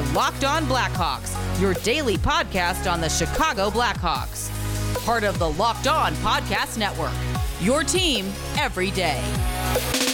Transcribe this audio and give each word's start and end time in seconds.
are 0.00 0.12
Locked 0.14 0.44
On 0.44 0.64
Blackhawks, 0.64 1.34
your 1.60 1.74
daily 1.74 2.16
podcast 2.16 2.90
on 2.90 3.00
the 3.00 3.08
Chicago 3.08 3.70
Blackhawks. 3.70 4.50
Part 5.04 5.24
of 5.24 5.38
the 5.38 5.50
Locked 5.50 5.86
On 5.86 6.12
Podcast 6.16 6.78
Network. 6.78 7.12
Your 7.60 7.84
team 7.84 8.32
every 8.56 8.90
day. 8.90 10.09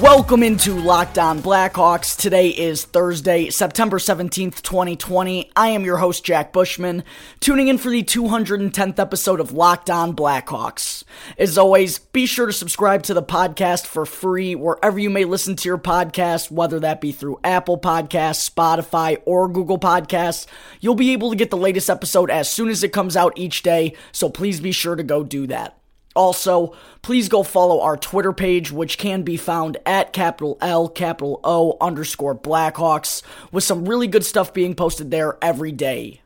Welcome 0.00 0.42
into 0.42 0.74
Locked 0.74 1.18
On 1.20 1.40
Blackhawks. 1.40 2.16
Today 2.16 2.48
is 2.48 2.84
Thursday, 2.84 3.48
September 3.50 3.98
17th, 3.98 4.60
2020. 4.60 5.52
I 5.54 5.68
am 5.68 5.84
your 5.84 5.98
host, 5.98 6.24
Jack 6.24 6.52
Bushman, 6.52 7.04
tuning 7.38 7.68
in 7.68 7.78
for 7.78 7.90
the 7.90 8.02
210th 8.02 8.98
episode 8.98 9.38
of 9.38 9.52
Locked 9.52 9.90
On 9.90 10.14
Blackhawks. 10.14 11.04
As 11.38 11.56
always, 11.56 12.00
be 12.00 12.26
sure 12.26 12.46
to 12.46 12.52
subscribe 12.52 13.04
to 13.04 13.14
the 13.14 13.22
podcast 13.22 13.86
for 13.86 14.04
free 14.04 14.56
wherever 14.56 14.98
you 14.98 15.10
may 15.10 15.24
listen 15.24 15.54
to 15.54 15.68
your 15.68 15.78
podcast, 15.78 16.50
whether 16.50 16.80
that 16.80 17.00
be 17.00 17.12
through 17.12 17.38
Apple 17.44 17.78
Podcasts, 17.78 18.50
Spotify, 18.50 19.22
or 19.24 19.48
Google 19.48 19.78
Podcasts. 19.78 20.46
You'll 20.80 20.96
be 20.96 21.12
able 21.12 21.30
to 21.30 21.36
get 21.36 21.50
the 21.50 21.56
latest 21.56 21.88
episode 21.88 22.30
as 22.30 22.50
soon 22.50 22.68
as 22.68 22.82
it 22.82 22.92
comes 22.92 23.16
out 23.16 23.38
each 23.38 23.62
day, 23.62 23.94
so 24.10 24.28
please 24.28 24.60
be 24.60 24.72
sure 24.72 24.96
to 24.96 25.04
go 25.04 25.22
do 25.22 25.46
that. 25.46 25.78
Also, 26.14 26.74
please 27.02 27.28
go 27.28 27.42
follow 27.42 27.80
our 27.80 27.96
Twitter 27.96 28.32
page, 28.32 28.70
which 28.70 28.98
can 28.98 29.22
be 29.22 29.36
found 29.36 29.76
at 29.84 30.12
capital 30.12 30.56
L, 30.60 30.88
capital 30.88 31.40
O 31.42 31.76
underscore 31.80 32.36
Blackhawks, 32.36 33.22
with 33.50 33.64
some 33.64 33.88
really 33.88 34.06
good 34.06 34.24
stuff 34.24 34.54
being 34.54 34.74
posted 34.74 35.10
there 35.10 35.36
every 35.42 35.72
day. 35.72 36.20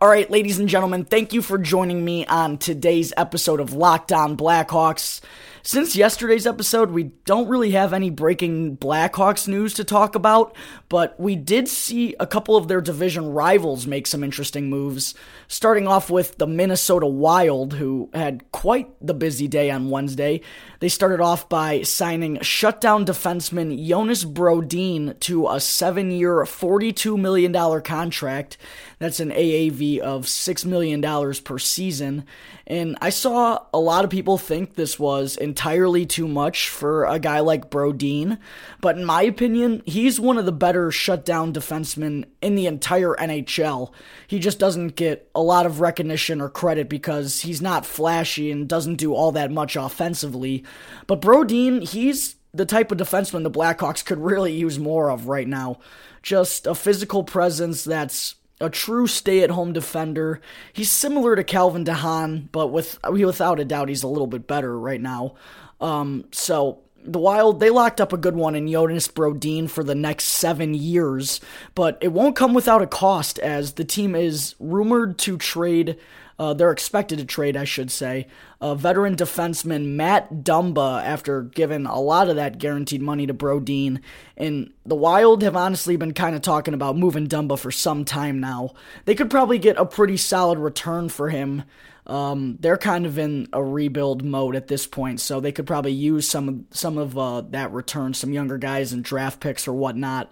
All 0.00 0.08
right, 0.08 0.30
ladies 0.30 0.58
and 0.58 0.68
gentlemen, 0.68 1.04
thank 1.04 1.32
you 1.32 1.42
for 1.42 1.58
joining 1.58 2.04
me 2.04 2.26
on 2.26 2.58
today's 2.58 3.12
episode 3.16 3.60
of 3.60 3.72
Locked 3.72 4.12
On 4.12 4.36
Blackhawks. 4.36 5.20
Since 5.66 5.96
yesterday's 5.96 6.46
episode, 6.46 6.90
we 6.90 7.04
don't 7.24 7.48
really 7.48 7.70
have 7.70 7.94
any 7.94 8.10
breaking 8.10 8.76
Blackhawks 8.76 9.48
news 9.48 9.72
to 9.74 9.82
talk 9.82 10.14
about, 10.14 10.54
but 10.90 11.18
we 11.18 11.36
did 11.36 11.68
see 11.68 12.14
a 12.20 12.26
couple 12.26 12.54
of 12.54 12.68
their 12.68 12.82
division 12.82 13.32
rivals 13.32 13.86
make 13.86 14.06
some 14.06 14.22
interesting 14.22 14.68
moves. 14.68 15.14
Starting 15.48 15.88
off 15.88 16.10
with 16.10 16.36
the 16.36 16.46
Minnesota 16.46 17.06
Wild, 17.06 17.72
who 17.72 18.10
had 18.12 18.44
quite 18.52 18.90
the 19.00 19.14
busy 19.14 19.48
day 19.48 19.70
on 19.70 19.88
Wednesday. 19.88 20.42
They 20.80 20.90
started 20.90 21.22
off 21.22 21.48
by 21.48 21.80
signing 21.80 22.42
shutdown 22.42 23.06
defenseman 23.06 23.88
Jonas 23.88 24.26
Brodin 24.26 25.18
to 25.20 25.48
a 25.48 25.60
seven 25.60 26.10
year, 26.10 26.42
$42 26.42 27.18
million 27.18 27.80
contract. 27.80 28.58
That's 28.98 29.18
an 29.18 29.30
AAV 29.30 30.00
of 30.00 30.26
$6 30.26 30.66
million 30.66 31.02
per 31.42 31.58
season. 31.58 32.26
And 32.66 32.96
I 33.00 33.10
saw 33.10 33.64
a 33.74 33.78
lot 33.78 34.04
of 34.04 34.10
people 34.10 34.38
think 34.38 34.74
this 34.74 34.98
was 34.98 35.36
entirely 35.36 36.06
too 36.06 36.26
much 36.26 36.68
for 36.68 37.04
a 37.04 37.18
guy 37.18 37.40
like 37.40 37.70
Brodin. 37.70 38.38
But 38.80 38.96
in 38.96 39.04
my 39.04 39.22
opinion, 39.22 39.82
he's 39.84 40.18
one 40.18 40.38
of 40.38 40.46
the 40.46 40.52
better 40.52 40.90
shutdown 40.90 41.52
defensemen 41.52 42.24
in 42.40 42.54
the 42.54 42.66
entire 42.66 43.14
NHL. 43.16 43.92
He 44.26 44.38
just 44.38 44.58
doesn't 44.58 44.96
get 44.96 45.28
a 45.34 45.42
lot 45.42 45.66
of 45.66 45.80
recognition 45.80 46.40
or 46.40 46.48
credit 46.48 46.88
because 46.88 47.42
he's 47.42 47.60
not 47.60 47.84
flashy 47.84 48.50
and 48.50 48.68
doesn't 48.68 48.96
do 48.96 49.12
all 49.12 49.32
that 49.32 49.50
much 49.50 49.76
offensively. 49.76 50.64
But 51.06 51.20
Brodin, 51.20 51.86
he's 51.86 52.36
the 52.54 52.64
type 52.64 52.90
of 52.92 52.98
defenseman 52.98 53.42
the 53.42 53.50
Blackhawks 53.50 54.04
could 54.04 54.18
really 54.18 54.52
use 54.52 54.78
more 54.78 55.10
of 55.10 55.26
right 55.26 55.48
now. 55.48 55.80
Just 56.22 56.66
a 56.66 56.74
physical 56.74 57.24
presence 57.24 57.84
that's 57.84 58.36
a 58.60 58.70
true 58.70 59.06
stay-at-home 59.06 59.72
defender. 59.72 60.40
He's 60.72 60.90
similar 60.90 61.36
to 61.36 61.44
Calvin 61.44 61.84
DeHaan, 61.84 62.48
but 62.52 62.68
with 62.68 62.98
without 63.10 63.60
a 63.60 63.64
doubt, 63.64 63.88
he's 63.88 64.02
a 64.02 64.08
little 64.08 64.26
bit 64.26 64.46
better 64.46 64.78
right 64.78 65.00
now. 65.00 65.34
Um, 65.80 66.26
so 66.32 66.80
the 67.04 67.18
Wild 67.18 67.60
they 67.60 67.70
locked 67.70 68.00
up 68.00 68.12
a 68.12 68.18
good 68.18 68.36
one 68.36 68.54
in 68.54 68.70
Jonas 68.70 69.08
Brodin 69.08 69.68
for 69.68 69.84
the 69.84 69.94
next 69.94 70.24
seven 70.24 70.74
years, 70.74 71.40
but 71.74 71.98
it 72.00 72.12
won't 72.12 72.36
come 72.36 72.54
without 72.54 72.82
a 72.82 72.86
cost 72.86 73.38
as 73.40 73.74
the 73.74 73.84
team 73.84 74.14
is 74.14 74.54
rumored 74.58 75.18
to 75.18 75.36
trade 75.36 75.98
uh, 76.38 76.54
they're 76.54 76.72
expected 76.72 77.18
to 77.18 77.24
trade, 77.24 77.56
I 77.56 77.64
should 77.64 77.90
say, 77.90 78.26
uh, 78.60 78.74
veteran 78.74 79.16
defenseman 79.16 79.94
Matt 79.94 80.42
Dumba 80.42 81.02
after 81.02 81.42
giving 81.42 81.86
a 81.86 82.00
lot 82.00 82.28
of 82.28 82.36
that 82.36 82.58
guaranteed 82.58 83.02
money 83.02 83.26
to 83.26 83.34
Brodin. 83.34 84.00
And 84.36 84.72
the 84.84 84.96
Wild 84.96 85.42
have 85.42 85.56
honestly 85.56 85.96
been 85.96 86.14
kind 86.14 86.34
of 86.34 86.42
talking 86.42 86.74
about 86.74 86.96
moving 86.96 87.28
Dumba 87.28 87.58
for 87.58 87.70
some 87.70 88.04
time 88.04 88.40
now. 88.40 88.70
They 89.04 89.14
could 89.14 89.30
probably 89.30 89.58
get 89.58 89.76
a 89.76 89.86
pretty 89.86 90.16
solid 90.16 90.58
return 90.58 91.08
for 91.08 91.28
him. 91.28 91.62
Um, 92.06 92.58
they're 92.60 92.76
kind 92.76 93.06
of 93.06 93.18
in 93.18 93.48
a 93.52 93.62
rebuild 93.62 94.24
mode 94.24 94.56
at 94.56 94.68
this 94.68 94.86
point, 94.86 95.20
so 95.20 95.40
they 95.40 95.52
could 95.52 95.66
probably 95.66 95.92
use 95.92 96.28
some 96.28 96.66
some 96.70 96.98
of 96.98 97.16
uh, 97.16 97.40
that 97.50 97.72
return, 97.72 98.12
some 98.12 98.32
younger 98.32 98.58
guys 98.58 98.92
and 98.92 99.02
draft 99.02 99.40
picks 99.40 99.66
or 99.66 99.72
whatnot. 99.72 100.30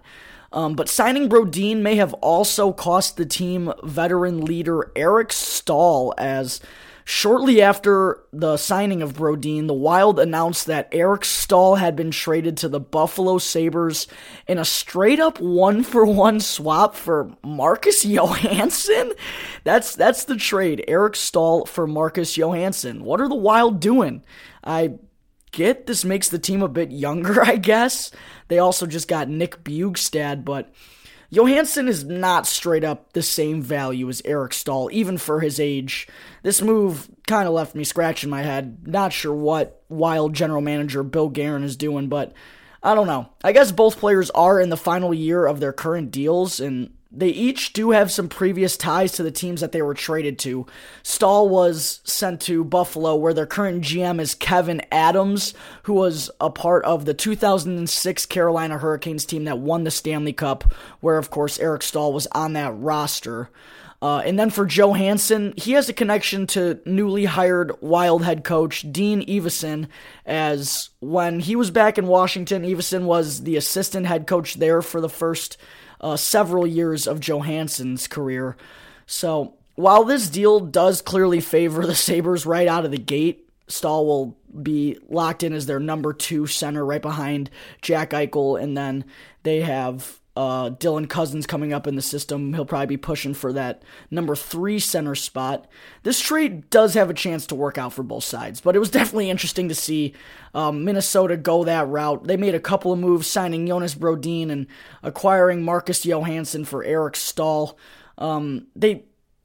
Um, 0.53 0.75
but 0.75 0.87
signing 0.87 1.27
Brodin 1.27 1.81
may 1.81 1.95
have 1.95 2.13
also 2.15 2.71
cost 2.71 3.17
the 3.17 3.25
team 3.25 3.73
veteran 3.83 4.45
leader 4.45 4.91
Eric 4.95 5.33
Staal 5.33 6.13
as 6.17 6.61
shortly 7.05 7.61
after 7.61 8.23
the 8.31 8.57
signing 8.57 9.01
of 9.01 9.15
Brodin, 9.15 9.67
the 9.67 9.73
Wild 9.73 10.19
announced 10.19 10.67
that 10.67 10.89
Eric 10.91 11.25
Staal 11.25 11.75
had 11.75 11.95
been 11.95 12.11
traded 12.11 12.55
to 12.57 12.69
the 12.69 12.79
Buffalo 12.79 13.39
Sabres 13.39 14.07
in 14.47 14.57
a 14.57 14.65
straight 14.65 15.19
up 15.19 15.39
one 15.39 15.83
for 15.83 16.05
one 16.05 16.39
swap 16.39 16.95
for 16.95 17.31
Marcus 17.43 18.05
Johansson. 18.05 19.13
That's 19.63 19.95
that's 19.95 20.25
the 20.25 20.37
trade. 20.37 20.83
Eric 20.87 21.15
Staal 21.15 21.65
for 21.65 21.87
Marcus 21.87 22.37
Johansson. 22.37 23.03
What 23.03 23.19
are 23.21 23.29
the 23.29 23.35
Wild 23.35 23.79
doing? 23.79 24.23
I 24.63 24.93
get. 25.53 25.87
This 25.87 26.03
makes 26.03 26.27
the 26.27 26.39
team 26.39 26.61
a 26.61 26.67
bit 26.67 26.91
younger, 26.91 27.41
I 27.45 27.55
guess. 27.55 28.11
They 28.49 28.59
also 28.59 28.85
just 28.85 29.07
got 29.07 29.29
Nick 29.29 29.63
Bjugstad, 29.63 30.43
but 30.43 30.73
Johansson 31.33 31.87
is 31.87 32.03
not 32.03 32.45
straight 32.45 32.83
up 32.83 33.13
the 33.13 33.23
same 33.23 33.61
value 33.61 34.07
as 34.07 34.21
Eric 34.23 34.53
Staal, 34.53 34.89
even 34.91 35.17
for 35.17 35.39
his 35.39 35.59
age. 35.59 36.07
This 36.43 36.61
move 36.61 37.09
kind 37.25 37.47
of 37.47 37.55
left 37.55 37.73
me 37.73 37.83
scratching 37.83 38.29
my 38.29 38.43
head. 38.43 38.87
Not 38.87 39.13
sure 39.13 39.33
what 39.33 39.81
Wild 39.89 40.33
general 40.33 40.61
manager 40.61 41.01
Bill 41.01 41.29
Guerin 41.29 41.63
is 41.63 41.75
doing, 41.75 42.07
but 42.07 42.33
I 42.83 42.93
don't 42.93 43.07
know. 43.07 43.29
I 43.43 43.51
guess 43.51 43.71
both 43.71 43.97
players 43.97 44.29
are 44.31 44.59
in 44.59 44.69
the 44.69 44.77
final 44.77 45.11
year 45.13 45.45
of 45.45 45.59
their 45.59 45.73
current 45.73 46.11
deals, 46.11 46.59
and 46.59 46.93
they 47.15 47.29
each 47.29 47.73
do 47.73 47.91
have 47.91 48.11
some 48.11 48.27
previous 48.27 48.75
ties 48.75 49.11
to 49.13 49.23
the 49.23 49.31
teams 49.31 49.61
that 49.61 49.71
they 49.71 49.81
were 49.81 49.93
traded 49.93 50.39
to. 50.39 50.65
Staal 51.03 51.47
was 51.47 51.99
sent 52.03 52.41
to 52.41 52.63
Buffalo, 52.63 53.15
where 53.15 53.33
their 53.33 53.45
current 53.45 53.83
GM 53.83 54.19
is 54.19 54.33
Kevyn 54.33 54.83
Adams, 54.91 55.53
who 55.83 55.93
was 55.93 56.31
a 56.41 56.49
part 56.49 56.83
of 56.85 57.05
the 57.05 57.13
2006 57.13 58.25
Carolina 58.25 58.79
Hurricanes 58.79 59.25
team 59.25 59.43
that 59.43 59.59
won 59.59 59.83
the 59.83 59.91
Stanley 59.91 60.33
Cup, 60.33 60.73
where, 61.01 61.17
of 61.17 61.29
course, 61.29 61.59
Eric 61.59 61.83
Staal 61.83 62.11
was 62.11 62.27
on 62.31 62.53
that 62.53 62.73
roster. 62.75 63.49
Uh, 64.01 64.21
and 64.25 64.37
then 64.37 64.49
for 64.49 64.65
Johansson, 64.65 65.53
he 65.55 65.71
has 65.73 65.87
a 65.87 65.93
connection 65.93 66.45
to 66.47 66.77
newly 66.85 67.23
hired 67.23 67.71
Wild 67.79 68.21
head 68.23 68.43
coach 68.43 68.85
Dean 68.91 69.25
Evason, 69.27 69.87
as 70.25 70.89
when 70.99 71.39
he 71.39 71.55
was 71.55 71.71
back 71.71 71.97
in 71.97 72.07
Washington, 72.07 72.63
Evason 72.63 73.03
was 73.03 73.43
the 73.43 73.55
assistant 73.55 74.05
head 74.05 74.27
coach 74.27 74.55
there 74.55 74.81
for 74.81 74.99
the 74.99 75.07
first 75.07 75.57
uh, 76.03 76.17
several 76.17 76.67
years 76.67 77.07
of 77.07 77.19
Johansson's 77.19 78.07
career. 78.07 78.55
So 79.07 79.55
while 79.75 80.03
this 80.03 80.29
deal 80.29 80.59
does 80.59 81.01
clearly 81.01 81.39
favor 81.39 81.85
the 81.85 81.95
Sabres 81.95 82.45
right 82.45 82.67
out 82.67 82.85
of 82.85 82.91
the 82.91 82.97
gate, 82.97 83.49
Staal 83.67 84.05
will 84.05 84.37
be 84.61 84.99
locked 85.09 85.41
in 85.41 85.53
as 85.53 85.65
their 85.65 85.79
number 85.79 86.13
two 86.13 86.45
center 86.45 86.85
right 86.85 87.01
behind 87.01 87.49
Jack 87.81 88.11
Eichel, 88.11 88.61
and 88.61 88.77
then 88.77 89.05
they 89.43 89.61
have 89.61 90.19
uh, 90.35 90.71
Dylan 90.71 91.07
Cozens 91.07 91.45
coming 91.45 91.73
up 91.73 91.85
in 91.85 91.95
the 91.95 92.01
system. 92.01 92.53
He'll 92.53 92.65
probably 92.65 92.87
be 92.87 92.97
pushing 92.97 93.33
for 93.33 93.53
that 93.53 93.83
number 94.09 94.35
three 94.35 94.79
center 94.79 95.13
spot. 95.13 95.67
This 96.01 96.19
trade 96.19 96.69
does 96.69 96.95
have 96.95 97.09
a 97.09 97.13
chance 97.13 97.45
to 97.47 97.55
work 97.55 97.77
out 97.77 97.93
for 97.93 98.03
both 98.03 98.23
sides, 98.23 98.59
but 98.59 98.75
it 98.75 98.79
was 98.79 98.89
definitely 98.91 99.29
interesting 99.29 99.69
to 99.69 99.75
see 99.75 100.13
um, 100.53 100.83
Minnesota 100.83 101.37
go 101.37 101.63
that 101.63 101.87
route. 101.87 102.25
They 102.25 102.37
made 102.37 102.55
a 102.55 102.59
couple 102.59 102.91
of 102.91 102.99
moves, 102.99 103.27
signing 103.27 103.67
Jonas 103.67 103.95
Brodin 103.95 104.49
and 104.49 104.67
acquiring 105.03 105.63
Marcus 105.63 106.03
Johansson 106.03 106.65
for 106.65 106.83
Eric 106.83 107.15
Staal. 107.15 107.77
Um, 108.17 108.67
they 108.75 109.03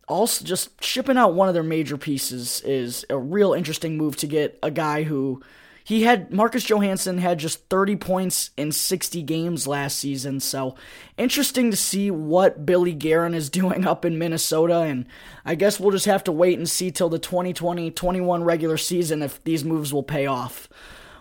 also 0.08 0.42
just 0.44 0.82
shipping 0.82 1.18
out 1.18 1.34
one 1.34 1.48
of 1.48 1.54
their 1.54 1.62
major 1.62 1.98
pieces 1.98 2.62
is 2.62 3.04
a 3.10 3.18
real 3.18 3.52
interesting 3.52 3.98
move 3.98 4.16
to 4.16 4.26
get 4.26 4.58
a 4.62 4.70
guy 4.70 5.02
who 5.02 5.42
he 5.88 6.02
had 6.02 6.30
Marcus 6.30 6.64
Johansson 6.68 7.16
had 7.16 7.38
just 7.38 7.66
30 7.70 7.96
points 7.96 8.50
in 8.58 8.72
60 8.72 9.22
games 9.22 9.66
last 9.66 9.96
season, 9.96 10.38
so 10.38 10.74
interesting 11.16 11.70
to 11.70 11.78
see 11.78 12.10
what 12.10 12.66
Billy 12.66 12.92
Guerin 12.92 13.32
is 13.32 13.48
doing 13.58 13.86
up 13.86 14.04
in 14.04 14.18
Minnesota 14.18 14.80
and 14.80 15.06
I 15.46 15.54
guess 15.54 15.80
we'll 15.80 15.92
just 15.92 16.04
have 16.04 16.22
to 16.24 16.32
wait 16.32 16.58
and 16.58 16.68
see 16.68 16.90
till 16.90 17.08
the 17.08 17.18
2020-21 17.18 18.44
regular 18.44 18.76
season 18.76 19.22
if 19.22 19.42
these 19.44 19.64
moves 19.64 19.90
will 19.90 20.02
pay 20.02 20.26
off. 20.26 20.68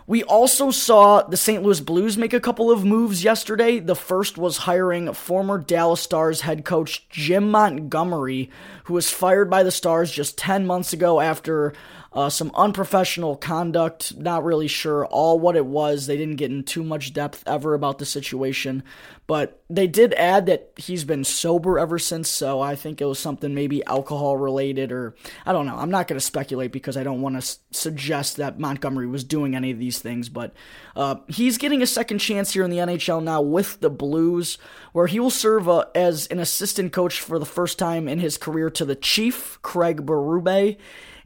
We 0.08 0.22
also 0.22 0.70
saw 0.70 1.20
the 1.20 1.36
St. 1.36 1.62
Louis 1.62 1.80
Blues 1.80 2.16
make 2.16 2.32
a 2.32 2.40
couple 2.40 2.70
of 2.70 2.82
moves 2.82 3.22
yesterday. 3.22 3.78
The 3.78 3.94
first 3.94 4.38
was 4.38 4.56
hiring 4.56 5.12
former 5.12 5.58
Dallas 5.58 6.00
Stars 6.00 6.40
head 6.40 6.64
coach 6.64 7.06
Jim 7.10 7.50
Montgomery, 7.50 8.48
who 8.84 8.94
was 8.94 9.10
fired 9.10 9.50
by 9.50 9.62
the 9.62 9.70
Stars 9.70 10.10
just 10.10 10.38
10 10.38 10.66
months 10.66 10.94
ago 10.94 11.20
after 11.20 11.74
uh, 12.14 12.30
some 12.30 12.50
unprofessional 12.54 13.36
conduct. 13.36 14.16
Not 14.16 14.44
really 14.44 14.66
sure 14.66 15.04
all 15.04 15.38
what 15.38 15.56
it 15.56 15.66
was. 15.66 16.06
They 16.06 16.16
didn't 16.16 16.36
get 16.36 16.50
in 16.50 16.64
too 16.64 16.82
much 16.82 17.12
depth 17.12 17.44
ever 17.46 17.74
about 17.74 17.98
the 17.98 18.06
situation, 18.06 18.84
but 19.28 19.62
they 19.68 19.86
did 19.86 20.14
add 20.14 20.46
that 20.46 20.72
he's 20.76 21.04
been 21.04 21.22
sober 21.22 21.78
ever 21.78 21.98
since. 21.98 22.30
So 22.30 22.62
I 22.62 22.74
think 22.74 23.00
it 23.00 23.04
was 23.04 23.18
something 23.18 23.54
maybe 23.54 23.84
alcohol 23.84 24.38
related, 24.38 24.90
or 24.90 25.14
I 25.44 25.52
don't 25.52 25.66
know. 25.66 25.76
I'm 25.76 25.90
not 25.90 26.08
going 26.08 26.18
to 26.18 26.24
speculate 26.24 26.72
because 26.72 26.96
I 26.96 27.02
don't 27.02 27.20
want 27.20 27.34
to 27.34 27.40
s- 27.40 27.58
suggest 27.70 28.38
that 28.38 28.58
Montgomery 28.58 29.06
was 29.06 29.24
doing 29.24 29.54
any 29.54 29.70
of 29.70 29.78
these 29.78 29.98
things. 29.98 30.30
But 30.30 30.54
uh, 30.96 31.16
he's 31.28 31.58
getting 31.58 31.82
a 31.82 31.86
second 31.86 32.20
chance 32.20 32.54
here 32.54 32.64
in 32.64 32.70
the 32.70 32.78
NHL 32.78 33.22
now 33.22 33.42
with 33.42 33.80
the 33.80 33.90
Blues, 33.90 34.56
where 34.94 35.06
he 35.06 35.20
will 35.20 35.30
serve 35.30 35.68
uh, 35.68 35.84
as 35.94 36.26
an 36.28 36.38
assistant 36.38 36.94
coach 36.94 37.20
for 37.20 37.38
the 37.38 37.44
first 37.44 37.78
time 37.78 38.08
in 38.08 38.20
his 38.20 38.38
career 38.38 38.70
to 38.70 38.86
the 38.86 38.96
Chief 38.96 39.60
Craig 39.60 40.06
Berube 40.06 40.78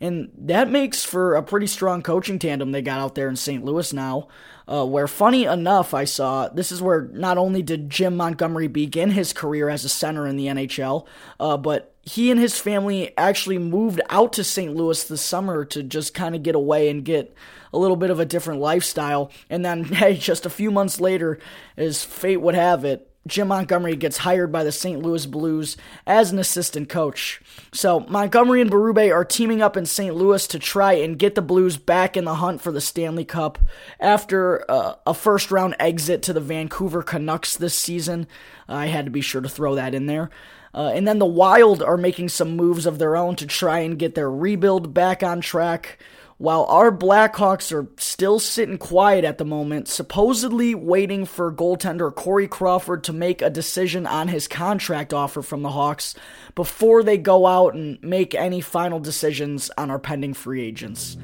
and 0.03 0.31
that 0.37 0.69
makes 0.69 1.05
for 1.05 1.37
a 1.37 1.45
pretty 1.45 1.69
strong 1.69 2.03
coaching 2.03 2.41
tandem 2.41 2.73
they 2.73 2.83
got 2.83 2.99
out 2.99 3.15
there 3.15 3.29
in 3.29 3.37
St. 3.37 3.65
Louis 3.65 3.93
now. 3.93 4.27
Uh, 4.67 4.85
where, 4.85 5.07
funny 5.07 5.45
enough, 5.45 5.95
I 5.95 6.05
saw 6.05 6.49
this 6.49 6.73
is 6.73 6.83
where 6.83 7.03
not 7.13 7.39
only 7.39 7.63
did 7.63 7.89
Jim 7.89 8.17
Montgomery 8.17 8.67
begin 8.67 9.11
his 9.13 9.33
career 9.33 9.69
as 9.69 9.85
a 9.85 9.89
center 9.89 10.27
in 10.27 10.37
the 10.37 10.47
NHL, 10.47 11.07
uh, 11.39 11.57
but 11.57 11.95
he 12.03 12.33
and 12.33 12.41
his 12.41 12.59
family 12.59 13.17
actually 13.17 13.59
moved 13.59 14.01
out 14.09 14.33
to 14.35 14.45
St. 14.45 14.75
Louis 14.75 15.05
this 15.05 15.23
summer 15.23 15.65
to 15.67 15.85
just 15.85 16.15
kind 16.15 16.35
of 16.35 16.43
get 16.43 16.57
away 16.57 16.89
and 16.89 17.05
get 17.05 17.33
a 17.73 17.79
little 17.79 17.97
bit 17.97 18.11
of 18.11 18.19
a 18.19 18.27
different 18.27 18.61
lifestyle. 18.61 19.31
And 19.49 19.65
then, 19.65 19.85
hey, 19.85 20.17
just 20.17 20.47
a 20.47 20.51
few 20.51 20.73
months 20.73 21.01
later, 21.01 21.39
as 21.77 22.03
fate 22.03 22.41
would 22.41 22.57
have 22.57 22.85
it, 22.85 23.09
Jim 23.27 23.49
Montgomery 23.49 23.95
gets 23.95 24.19
hired 24.19 24.51
by 24.51 24.65
the 24.65 24.73
St. 24.73 25.01
Louis 25.01 25.27
Blues 25.27 25.77
as 26.07 26.33
an 26.33 26.39
assistant 26.39 26.89
coach. 26.89 27.41
So 27.73 28.01
Montgomery 28.01 28.61
and 28.61 28.71
Berube 28.71 29.15
are 29.15 29.25
teaming 29.25 29.63
up 29.63 29.77
in 29.77 29.87
St. 29.87 30.15
Louis 30.15 30.47
to 30.49 30.59
try 30.59 30.95
and 30.95 31.19
get 31.19 31.37
the 31.37 31.43
Blues 31.43 31.77
back 31.77 32.17
in 32.17 32.25
the 32.25 32.37
hunt 32.37 32.61
for 32.61 32.73
the 32.73 32.81
Stanley 32.81 33.25
Cup 33.25 33.59
after 34.01 34.69
uh, 34.71 34.95
a 35.07 35.15
first 35.15 35.53
round 35.53 35.77
exit 35.79 36.23
to 36.23 36.33
the 36.33 36.41
Vancouver 36.41 37.03
Canucks 37.03 37.57
this 37.57 37.79
season. 37.79 38.27
I 38.69 38.87
had 38.87 39.05
to 39.05 39.11
be 39.11 39.21
sure 39.21 39.41
to 39.41 39.49
throw 39.49 39.77
that 39.77 39.95
in 39.95 40.07
there. 40.07 40.31
Uh, 40.75 40.91
and 40.95 41.07
then 41.07 41.19
the 41.19 41.27
Wild 41.27 41.83
are 41.83 41.99
making 41.99 42.31
some 42.31 42.57
moves 42.57 42.87
of 42.87 42.99
their 42.99 43.17
own 43.17 43.37
to 43.37 43.47
try 43.47 43.81
and 43.81 43.99
get 43.99 44.15
their 44.15 44.31
rebuild 44.31 44.95
back 44.95 45.23
on 45.23 45.41
track 45.41 45.99
while 46.39 46.65
our 46.65 46.91
Blackhawks 46.91 47.73
are 47.73 47.89
still 47.97 48.39
sitting 48.39 48.79
quiet 48.79 49.25
at 49.25 49.39
the 49.39 49.45
moment, 49.45 49.89
supposedly 49.89 50.75
waiting 50.75 51.25
for 51.25 51.53
goaltender 51.53 52.15
Corey 52.15 52.49
Crawford 52.49 53.05
to 53.05 53.13
make 53.13 53.43
a 53.43 53.51
decision 53.51 54.07
on 54.07 54.29
his 54.29 54.49
contract 54.49 55.13
offer 55.13 55.43
from 55.43 55.63
the 55.63 55.71
Hawks 55.71 56.15
before 56.55 57.03
they 57.03 57.19
go 57.19 57.47
out 57.47 57.75
and 57.75 58.03
make 58.03 58.35
any 58.35 58.61
final 58.61 59.01
decisions 59.01 59.71
on 59.79 59.91
our 59.91 59.99
pending 59.99 60.35
free 60.35 60.63
agents. 60.63 61.17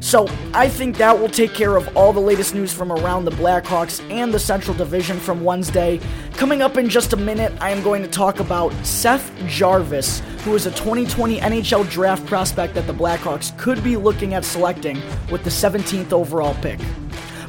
So 0.00 0.28
I 0.52 0.68
think 0.68 0.98
that 0.98 1.18
will 1.18 1.28
take 1.28 1.54
care 1.54 1.76
of 1.76 1.96
all 1.96 2.12
the 2.12 2.20
latest 2.20 2.54
news 2.54 2.72
from 2.72 2.92
around 2.92 3.24
the 3.24 3.30
Blackhawks 3.32 4.00
and 4.10 4.32
the 4.32 4.38
Central 4.38 4.76
Division 4.76 5.18
from 5.18 5.42
Wednesday. 5.42 6.00
Coming 6.34 6.62
up 6.62 6.76
in 6.76 6.88
just 6.88 7.12
a 7.12 7.16
minute, 7.16 7.52
I 7.60 7.70
am 7.70 7.82
going 7.82 8.02
to 8.02 8.08
talk 8.08 8.40
about 8.40 8.72
Seth 8.84 9.32
Jarvis, 9.46 10.20
who 10.44 10.54
is 10.54 10.66
a 10.66 10.70
2020 10.72 11.38
NHL 11.40 11.88
draft 11.90 12.26
prospect 12.26 12.74
that 12.74 12.86
the 12.86 12.92
Blackhawks 12.92 13.56
could 13.58 13.82
be 13.82 13.96
looking 13.96 14.34
at 14.34 14.44
selecting 14.44 15.00
with 15.30 15.44
the 15.44 15.50
17th 15.50 16.12
overall 16.12 16.54
pick. 16.56 16.78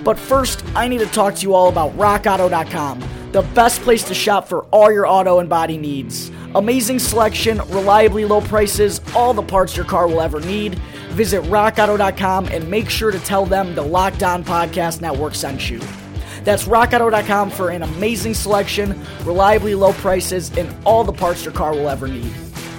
But 0.03 0.17
first, 0.17 0.63
I 0.73 0.87
need 0.87 0.99
to 0.99 1.07
talk 1.07 1.35
to 1.35 1.41
you 1.41 1.53
all 1.53 1.67
about 1.67 1.95
RockAuto.com, 1.97 3.03
the 3.33 3.41
best 3.53 3.81
place 3.81 4.03
to 4.05 4.13
shop 4.13 4.47
for 4.47 4.63
all 4.65 4.91
your 4.91 5.05
auto 5.05 5.39
and 5.39 5.49
body 5.49 5.77
needs. 5.77 6.31
Amazing 6.55 6.99
selection, 6.99 7.57
reliably 7.69 8.23
low 8.23 8.39
prices, 8.41 9.01
all 9.13 9.33
the 9.33 9.43
parts 9.43 9.75
your 9.75 9.85
car 9.85 10.07
will 10.07 10.21
ever 10.21 10.39
need. 10.39 10.79
Visit 11.17 11.41
rockauto.com 11.45 12.45
and 12.49 12.69
make 12.69 12.91
sure 12.91 13.09
to 13.09 13.17
tell 13.17 13.43
them 13.43 13.73
the 13.73 13.81
Locked 13.81 14.21
On 14.21 14.43
Podcast 14.43 15.01
Network 15.01 15.33
sent 15.33 15.67
you. 15.67 15.79
That's 16.43 16.65
rockauto.com 16.65 17.49
for 17.49 17.71
an 17.71 17.81
amazing 17.81 18.35
selection, 18.35 19.03
reliably 19.23 19.73
low 19.73 19.93
prices, 19.93 20.55
and 20.55 20.71
all 20.85 21.03
the 21.03 21.11
parts 21.11 21.43
your 21.43 21.55
car 21.55 21.71
will 21.71 21.89
ever 21.89 22.07
need. 22.07 22.31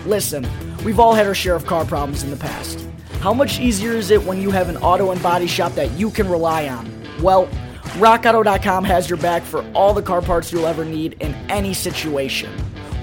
Listen, 0.06 0.46
we've 0.84 1.00
all 1.00 1.14
had 1.14 1.26
our 1.26 1.34
share 1.34 1.56
of 1.56 1.66
car 1.66 1.84
problems 1.84 2.22
in 2.22 2.30
the 2.30 2.36
past. 2.36 2.86
How 3.18 3.34
much 3.34 3.58
easier 3.58 3.90
is 3.90 4.12
it 4.12 4.22
when 4.22 4.40
you 4.40 4.52
have 4.52 4.68
an 4.68 4.76
auto 4.76 5.10
and 5.10 5.20
body 5.20 5.48
shop 5.48 5.72
that 5.72 5.90
you 5.98 6.08
can 6.08 6.28
rely 6.28 6.68
on? 6.68 6.88
Well, 7.20 7.48
RockAuto.com 7.98 8.84
has 8.84 9.10
your 9.10 9.18
back 9.18 9.42
for 9.42 9.68
all 9.74 9.92
the 9.92 10.02
car 10.02 10.22
parts 10.22 10.52
you'll 10.52 10.68
ever 10.68 10.84
need 10.84 11.14
in 11.14 11.34
any 11.50 11.74
situation. 11.74 12.52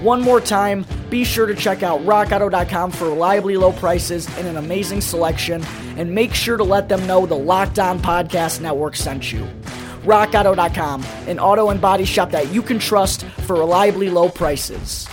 One 0.06 0.22
more 0.22 0.40
time, 0.40 0.86
be 1.10 1.24
sure 1.24 1.46
to 1.46 1.54
check 1.56 1.82
out 1.82 2.00
rockauto.com 2.02 2.92
for 2.92 3.06
reliably 3.06 3.56
low 3.56 3.72
prices 3.72 4.28
and 4.38 4.46
an 4.46 4.56
amazing 4.56 5.00
selection, 5.00 5.64
and 5.96 6.14
make 6.14 6.32
sure 6.32 6.56
to 6.56 6.62
let 6.62 6.88
them 6.88 7.04
know 7.08 7.26
the 7.26 7.34
Locked 7.34 7.80
On 7.80 7.98
Podcast 7.98 8.60
Network 8.60 8.94
sent 8.94 9.32
you. 9.32 9.44
RockAuto.com, 10.04 11.02
an 11.26 11.40
auto 11.40 11.70
and 11.70 11.80
body 11.80 12.04
shop 12.04 12.30
that 12.30 12.52
you 12.54 12.62
can 12.62 12.78
trust 12.78 13.24
for 13.48 13.56
reliably 13.56 14.08
low 14.08 14.28
prices. 14.28 15.08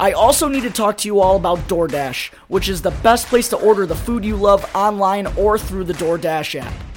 I 0.00 0.10
also 0.10 0.48
need 0.48 0.64
to 0.64 0.70
talk 0.70 0.98
to 0.98 1.06
you 1.06 1.20
all 1.20 1.36
about 1.36 1.60
DoorDash, 1.68 2.32
which 2.48 2.68
is 2.68 2.82
the 2.82 2.90
best 2.90 3.28
place 3.28 3.48
to 3.50 3.56
order 3.56 3.86
the 3.86 3.94
food 3.94 4.24
you 4.24 4.34
love 4.34 4.68
online 4.74 5.28
or 5.36 5.60
through 5.60 5.84
the 5.84 5.94
DoorDash 5.94 6.60
app. 6.60 6.87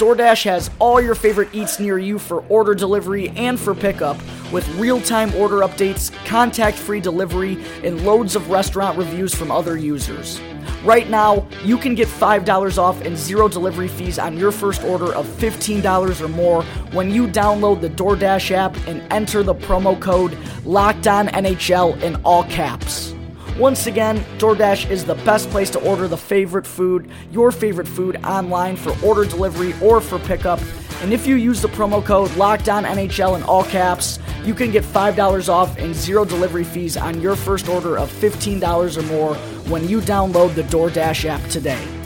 DoorDash 0.00 0.44
has 0.44 0.70
all 0.78 0.98
your 0.98 1.14
favorite 1.14 1.50
eats 1.52 1.78
near 1.78 1.98
you 1.98 2.18
for 2.18 2.42
order 2.48 2.74
delivery 2.74 3.28
and 3.36 3.60
for 3.60 3.74
pickup, 3.74 4.16
with 4.50 4.66
real 4.76 4.98
time 4.98 5.34
order 5.34 5.56
updates, 5.56 6.10
contact 6.24 6.78
free 6.78 7.00
delivery, 7.00 7.62
and 7.84 8.02
loads 8.06 8.34
of 8.34 8.48
restaurant 8.48 8.96
reviews 8.96 9.34
from 9.34 9.50
other 9.50 9.76
users. 9.76 10.40
Right 10.84 11.10
now, 11.10 11.46
you 11.64 11.76
can 11.76 11.94
get 11.94 12.08
$5 12.08 12.78
off 12.78 12.98
and 13.02 13.14
zero 13.14 13.46
delivery 13.46 13.88
fees 13.88 14.18
on 14.18 14.38
your 14.38 14.52
first 14.52 14.82
order 14.84 15.12
of 15.12 15.26
$15 15.26 16.22
or 16.22 16.28
more 16.28 16.62
when 16.92 17.10
you 17.10 17.26
download 17.26 17.82
the 17.82 17.90
DoorDash 17.90 18.52
app 18.52 18.74
and 18.86 19.02
enter 19.12 19.42
the 19.42 19.54
promo 19.54 20.00
code 20.00 20.32
LOCKEDONNHL 20.64 22.02
in 22.02 22.16
all 22.24 22.44
caps. 22.44 23.14
Once 23.58 23.86
again, 23.86 24.18
DoorDash 24.38 24.90
is 24.90 25.04
the 25.04 25.16
best 25.16 25.50
place 25.50 25.70
to 25.70 25.80
order 25.80 26.08
the 26.08 26.16
favorite 26.16 26.66
food, 26.66 27.10
your 27.30 27.50
favorite 27.50 27.88
food 27.88 28.16
online 28.24 28.76
for 28.76 28.94
order 29.04 29.24
delivery 29.24 29.74
or 29.82 30.00
for 30.00 30.18
pickup. 30.20 30.60
And 31.02 31.12
if 31.12 31.26
you 31.26 31.36
use 31.36 31.60
the 31.60 31.68
promo 31.68 32.04
code 32.04 32.30
LOCKEDONNHL 32.30 33.36
in 33.36 33.42
all 33.42 33.64
caps, 33.64 34.18
you 34.44 34.54
can 34.54 34.70
get 34.70 34.84
$5 34.84 35.48
off 35.48 35.76
and 35.78 35.94
zero 35.94 36.24
delivery 36.24 36.64
fees 36.64 36.96
on 36.96 37.20
your 37.20 37.36
first 37.36 37.68
order 37.68 37.98
of 37.98 38.10
$15 38.10 38.96
or 38.96 39.02
more 39.02 39.34
when 39.70 39.88
you 39.88 40.00
download 40.00 40.54
the 40.54 40.62
DoorDash 40.62 41.24
app 41.26 41.46
today. 41.50 41.99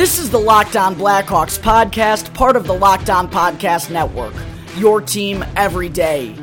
This 0.00 0.18
is 0.18 0.30
the 0.30 0.38
Locked 0.38 0.76
On 0.76 0.94
Blackhawks 0.94 1.58
podcast, 1.58 2.32
part 2.32 2.56
of 2.56 2.66
the 2.66 2.72
Locked 2.72 3.10
On 3.10 3.30
Podcast 3.30 3.90
Network. 3.90 4.32
Your 4.78 5.02
team 5.02 5.44
every 5.56 5.90
day. 5.90 6.34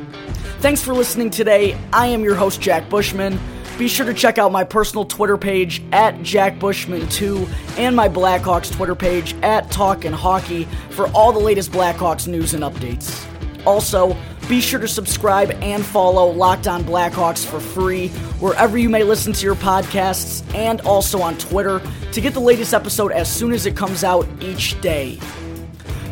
Thanks 0.60 0.80
for 0.80 0.94
listening 0.94 1.30
today. 1.30 1.76
I 1.92 2.06
am 2.06 2.22
your 2.22 2.36
host, 2.36 2.60
Jack 2.60 2.88
Bushman. 2.88 3.36
Be 3.76 3.88
sure 3.88 4.06
to 4.06 4.14
check 4.14 4.38
out 4.38 4.52
my 4.52 4.62
personal 4.62 5.04
Twitter 5.04 5.36
page 5.36 5.82
at 5.90 6.14
JackBushman2 6.20 7.78
and 7.78 7.96
my 7.96 8.08
Blackhawks 8.08 8.72
Twitter 8.72 8.94
page 8.94 9.34
at 9.42 9.68
Talkin' 9.72 10.12
Hockey 10.12 10.68
for 10.90 11.08
all 11.08 11.32
the 11.32 11.40
latest 11.40 11.72
Blackhawks 11.72 12.28
news 12.28 12.54
and 12.54 12.62
updates. 12.62 13.26
Also, 13.66 14.16
be 14.48 14.60
sure 14.62 14.80
to 14.80 14.88
subscribe 14.88 15.50
and 15.62 15.84
follow 15.84 16.30
Locked 16.30 16.66
On 16.66 16.82
Blackhawks 16.82 17.44
for 17.44 17.60
free 17.60 18.08
wherever 18.40 18.78
you 18.78 18.88
may 18.88 19.02
listen 19.02 19.34
to 19.34 19.44
your 19.44 19.54
podcasts 19.54 20.42
and 20.54 20.80
also 20.82 21.20
on 21.20 21.36
Twitter 21.36 21.82
to 22.12 22.20
get 22.22 22.32
the 22.32 22.40
latest 22.40 22.72
episode 22.72 23.12
as 23.12 23.30
soon 23.30 23.52
as 23.52 23.66
it 23.66 23.76
comes 23.76 24.02
out 24.02 24.26
each 24.40 24.80
day. 24.80 25.20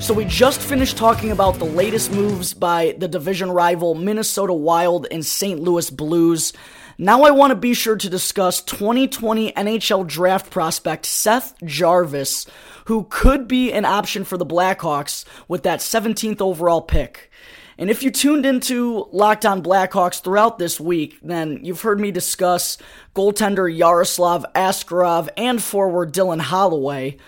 So, 0.00 0.12
we 0.12 0.26
just 0.26 0.60
finished 0.60 0.98
talking 0.98 1.30
about 1.30 1.54
the 1.54 1.64
latest 1.64 2.12
moves 2.12 2.52
by 2.52 2.94
the 2.98 3.08
division 3.08 3.50
rival 3.50 3.94
Minnesota 3.94 4.52
Wild 4.52 5.06
and 5.10 5.24
St. 5.24 5.58
Louis 5.58 5.88
Blues. 5.88 6.52
Now, 6.98 7.22
I 7.22 7.30
want 7.30 7.52
to 7.52 7.56
be 7.56 7.72
sure 7.72 7.96
to 7.96 8.10
discuss 8.10 8.60
2020 8.60 9.52
NHL 9.52 10.06
draft 10.06 10.50
prospect 10.50 11.06
Seth 11.06 11.54
Jarvis, 11.64 12.44
who 12.84 13.06
could 13.08 13.48
be 13.48 13.72
an 13.72 13.86
option 13.86 14.24
for 14.24 14.36
the 14.36 14.46
Blackhawks 14.46 15.24
with 15.48 15.62
that 15.62 15.80
17th 15.80 16.42
overall 16.42 16.82
pick. 16.82 17.30
And 17.78 17.90
if 17.90 18.02
you 18.02 18.11
tuned 18.11 18.47
into 18.47 19.06
Locked 19.12 19.45
On 19.45 19.62
Blackhawks 19.62 20.23
throughout 20.23 20.59
this 20.59 20.80
week, 20.80 21.18
then 21.23 21.61
you've 21.62 21.83
heard 21.83 22.00
me 22.00 22.11
discuss 22.11 22.78
goaltender 23.14 23.75
Yaroslav 23.75 24.47
Askarov 24.54 25.28
and 25.37 25.62
forward 25.62 26.12
Dylan 26.12 26.40
Holloway. 26.40 27.18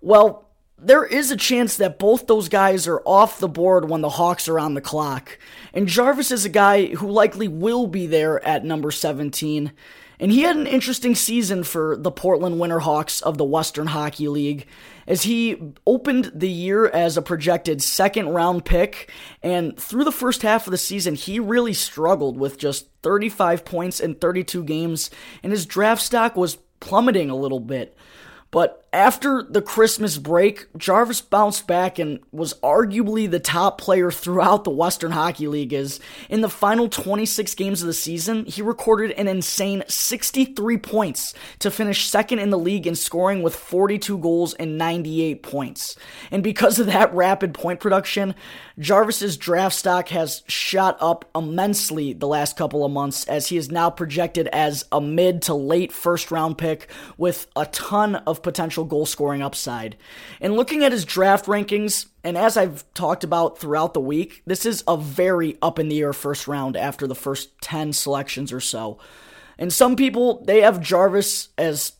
Well, 0.00 0.48
there 0.78 1.04
is 1.04 1.30
a 1.30 1.36
chance 1.36 1.76
that 1.76 1.98
both 1.98 2.26
those 2.26 2.48
guys 2.48 2.86
are 2.86 3.00
off 3.00 3.40
the 3.40 3.48
board 3.48 3.88
when 3.88 4.02
the 4.02 4.10
Hawks 4.10 4.46
are 4.46 4.60
on 4.60 4.74
the 4.74 4.80
clock. 4.80 5.38
And 5.72 5.88
Jarvis 5.88 6.30
is 6.30 6.44
a 6.44 6.50
guy 6.50 6.86
who 6.86 7.10
likely 7.10 7.48
will 7.48 7.86
be 7.86 8.06
there 8.06 8.44
at 8.46 8.64
number 8.64 8.90
17. 8.90 9.72
And 10.20 10.32
he 10.32 10.42
had 10.42 10.56
an 10.56 10.66
interesting 10.66 11.14
season 11.14 11.64
for 11.64 11.96
the 11.96 12.10
Portland 12.10 12.56
Winterhawks 12.56 13.22
of 13.22 13.38
the 13.38 13.44
Western 13.44 13.88
Hockey 13.88 14.28
League 14.28 14.66
as 15.06 15.22
he 15.22 15.74
opened 15.86 16.32
the 16.34 16.48
year 16.48 16.86
as 16.88 17.16
a 17.16 17.22
projected 17.22 17.82
second 17.82 18.28
round 18.28 18.64
pick. 18.64 19.10
And 19.42 19.78
through 19.78 20.04
the 20.04 20.12
first 20.12 20.42
half 20.42 20.66
of 20.66 20.70
the 20.70 20.78
season, 20.78 21.14
he 21.14 21.38
really 21.38 21.74
struggled 21.74 22.38
with 22.38 22.58
just 22.58 22.88
35 23.02 23.64
points 23.64 24.00
in 24.00 24.14
32 24.16 24.64
games, 24.64 25.10
and 25.42 25.52
his 25.52 25.66
draft 25.66 26.02
stock 26.02 26.36
was 26.36 26.58
plummeting 26.80 27.30
a 27.30 27.36
little 27.36 27.60
bit. 27.60 27.96
But 28.50 28.86
after 28.96 29.42
the 29.42 29.60
Christmas 29.60 30.16
break, 30.16 30.68
Jarvis 30.78 31.20
bounced 31.20 31.66
back 31.66 31.98
and 31.98 32.20
was 32.32 32.54
arguably 32.62 33.30
the 33.30 33.38
top 33.38 33.78
player 33.78 34.10
throughout 34.10 34.64
the 34.64 34.70
Western 34.70 35.12
Hockey 35.12 35.48
League. 35.48 35.74
As 35.74 36.00
in 36.30 36.40
the 36.40 36.48
final 36.48 36.88
26 36.88 37.54
games 37.56 37.82
of 37.82 37.88
the 37.88 37.92
season, 37.92 38.46
he 38.46 38.62
recorded 38.62 39.10
an 39.12 39.28
insane 39.28 39.84
63 39.86 40.78
points 40.78 41.34
to 41.58 41.70
finish 41.70 42.08
second 42.08 42.38
in 42.38 42.48
the 42.48 42.58
league 42.58 42.86
in 42.86 42.94
scoring 42.94 43.42
with 43.42 43.54
42 43.54 44.16
goals 44.16 44.54
and 44.54 44.78
98 44.78 45.42
points. 45.42 45.96
And 46.30 46.42
because 46.42 46.78
of 46.78 46.86
that 46.86 47.14
rapid 47.14 47.52
point 47.52 47.80
production, 47.80 48.34
Jarvis's 48.78 49.36
draft 49.36 49.74
stock 49.74 50.08
has 50.08 50.42
shot 50.48 50.96
up 51.00 51.28
immensely 51.34 52.14
the 52.14 52.28
last 52.28 52.56
couple 52.56 52.84
of 52.84 52.92
months 52.92 53.24
as 53.24 53.48
he 53.48 53.58
is 53.58 53.70
now 53.70 53.90
projected 53.90 54.48
as 54.48 54.86
a 54.90 55.02
mid 55.02 55.42
to 55.42 55.54
late 55.54 55.92
first 55.92 56.30
round 56.30 56.56
pick 56.56 56.88
with 57.18 57.46
a 57.56 57.66
ton 57.66 58.16
of 58.16 58.42
potential 58.46 58.84
goal 58.84 59.04
scoring 59.04 59.42
upside. 59.42 59.96
And 60.40 60.54
looking 60.54 60.84
at 60.84 60.92
his 60.92 61.04
draft 61.04 61.46
rankings, 61.46 62.06
and 62.24 62.38
as 62.38 62.56
I've 62.56 62.84
talked 62.94 63.24
about 63.24 63.58
throughout 63.58 63.92
the 63.92 64.00
week, 64.00 64.42
this 64.46 64.64
is 64.64 64.82
a 64.88 64.96
very 64.96 65.58
up 65.60 65.78
in 65.78 65.88
the 65.88 66.00
air 66.00 66.12
first 66.12 66.48
round 66.48 66.76
after 66.76 67.06
the 67.06 67.14
first 67.14 67.60
10 67.60 67.92
selections 67.92 68.52
or 68.52 68.60
so. 68.60 68.98
And 69.58 69.72
some 69.72 69.96
people, 69.96 70.44
they 70.44 70.60
have 70.60 70.80
Jarvis 70.80 71.48
as 71.58 71.92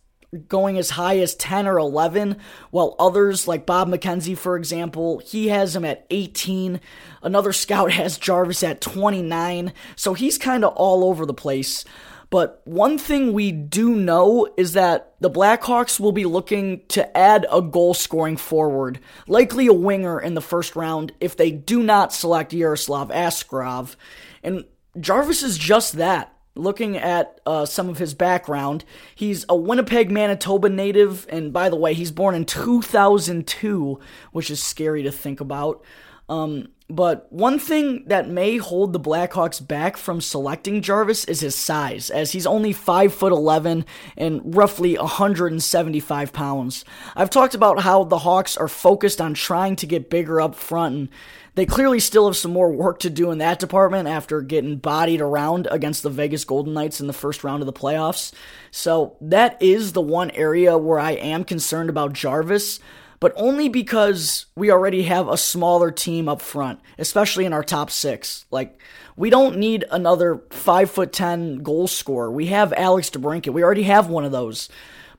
going 0.49 0.79
as 0.79 0.91
high 0.91 1.19
as 1.19 1.35
10 1.35 1.67
or 1.67 1.79
11, 1.79 2.37
while 2.71 2.97
others, 2.99 3.49
like 3.49 3.67
Bob 3.67 3.89
McKenzie, 3.89 4.37
for 4.37 4.57
example, 4.57 5.19
he 5.25 5.49
has 5.49 5.75
him 5.75 5.85
at 5.85 6.07
18. 6.11 6.81
Another 7.23 7.53
scout 7.53 7.93
has 8.01 8.19
Jarvis 8.19 8.63
at 8.63 8.81
29, 8.81 9.73
so 9.95 10.15
he's 10.15 10.39
kind 10.39 10.65
of 10.65 10.73
all 10.75 11.05
over 11.05 11.27
the 11.27 11.35
place. 11.35 11.85
But 12.31 12.61
one 12.65 12.99
thing 12.99 13.33
we 13.33 13.53
do 13.53 13.95
know 13.95 14.49
is 14.57 14.73
that 14.73 15.15
the 15.21 15.31
Blackhawks 15.31 16.01
will 16.01 16.13
be 16.13 16.25
looking 16.25 16.83
to 16.89 17.17
add 17.17 17.47
a 17.51 17.63
goal 17.63 17.95
scoring 17.95 18.37
forward, 18.37 18.99
likely 19.29 19.67
a 19.67 19.73
winger 19.73 20.21
in 20.21 20.35
the 20.35 20.41
first 20.41 20.75
round 20.75 21.13
if 21.21 21.37
they 21.37 21.51
do 21.51 21.83
not 21.83 22.13
select 22.13 22.53
Yaroslav 22.53 23.11
Askarov. 23.11 23.97
And 24.43 24.65
Jarvis 24.99 25.43
is 25.43 25.57
just 25.59 25.95
that. 25.95 26.33
Looking 26.55 26.97
at 26.97 27.39
uh, 27.45 27.67
some 27.67 27.91
of 27.91 27.99
his 27.99 28.15
background, 28.15 28.87
he's 29.15 29.45
a 29.47 29.55
Winnipeg, 29.55 30.11
Manitoba 30.11 30.71
native, 30.71 31.27
and 31.29 31.53
by 31.53 31.69
the 31.69 31.77
way, 31.77 31.93
he's 31.93 32.11
born 32.11 32.35
in 32.35 32.47
2002, 32.47 34.01
which 34.33 34.51
is 34.51 34.63
scary 34.63 35.03
to 35.03 35.13
think 35.13 35.41
about. 35.43 35.85
Um, 36.29 36.69
but 36.89 37.33
one 37.33 37.59
thing 37.59 38.05
that 38.07 38.29
may 38.29 38.59
hold 38.59 38.93
the 38.93 39.01
Blackhawks 39.01 39.67
back 39.67 39.97
from 39.97 40.21
selecting 40.21 40.83
Jarvis 40.83 41.25
is 41.25 41.41
his 41.41 41.57
size, 41.57 42.11
as 42.11 42.31
he's 42.31 42.47
only 42.47 42.73
5 42.73 43.13
foot 43.13 43.33
11 43.33 43.85
and 44.17 44.55
roughly 44.55 44.97
175 44.97 46.33
pounds. 46.33 46.85
I've 47.17 47.31
talked 47.31 47.57
about 47.57 47.81
how 47.81 48.05
the 48.05 48.19
Hawks 48.19 48.57
are 48.57 48.69
focused 48.69 49.21
on 49.21 49.35
trying 49.35 49.75
to 49.77 49.87
get 49.87 50.11
bigger 50.11 50.41
up 50.41 50.55
front, 50.55 50.95
and 50.95 51.09
they 51.57 51.67
clearly 51.67 51.99
still 51.99 52.27
have 52.27 52.37
some 52.37 52.53
more 52.53 52.71
work 52.71 53.01
to 53.01 53.11
do 53.11 53.33
in 53.33 53.39
that 53.39 53.59
department 53.59 54.07
after 54.07 54.41
getting 54.41 54.77
bodied 54.77 55.21
around 55.21 55.67
against 55.73 56.05
the 56.05 56.11
Vegas 56.11 56.45
Golden 56.45 56.75
Knights 56.75 57.01
in 57.01 57.09
the 57.09 57.13
first 57.13 57.43
round 57.43 57.63
of 57.63 57.67
the 57.67 57.73
playoffs. 57.73 58.33
So 58.71 59.17
that 59.21 59.61
is 59.61 59.93
the 59.93 60.03
one 60.03 60.31
area 60.33 60.79
where 60.79 61.01
I 61.01 61.13
am 61.13 61.43
concerned 61.43 61.91
about 61.91 62.13
Jarvis 62.13 62.79
but 63.21 63.33
only 63.37 63.69
because 63.69 64.47
we 64.57 64.71
already 64.71 65.05
have 65.05 65.29
a 65.29 65.37
smaller 65.37 65.91
team 65.91 66.29
up 66.29 66.41
front, 66.41 66.81
especially 66.99 67.45
in 67.45 67.53
our 67.53 67.63
top 67.63 67.91
six. 67.91 68.47
Like, 68.51 68.81
we 69.17 69.31
don't 69.31 69.59
need 69.59 69.85
another 69.91 70.43
five 70.51 70.91
foot 70.91 71.13
ten 71.13 71.63
goal 71.63 71.87
scorer. 71.87 72.31
We 72.31 72.47
have 72.47 72.73
Alex 72.75 73.11
DeBrincat. 73.11 73.53
We 73.53 73.63
already 73.65 73.85
have 73.85 74.09
one 74.09 74.25
of 74.25 74.33
those. 74.33 74.69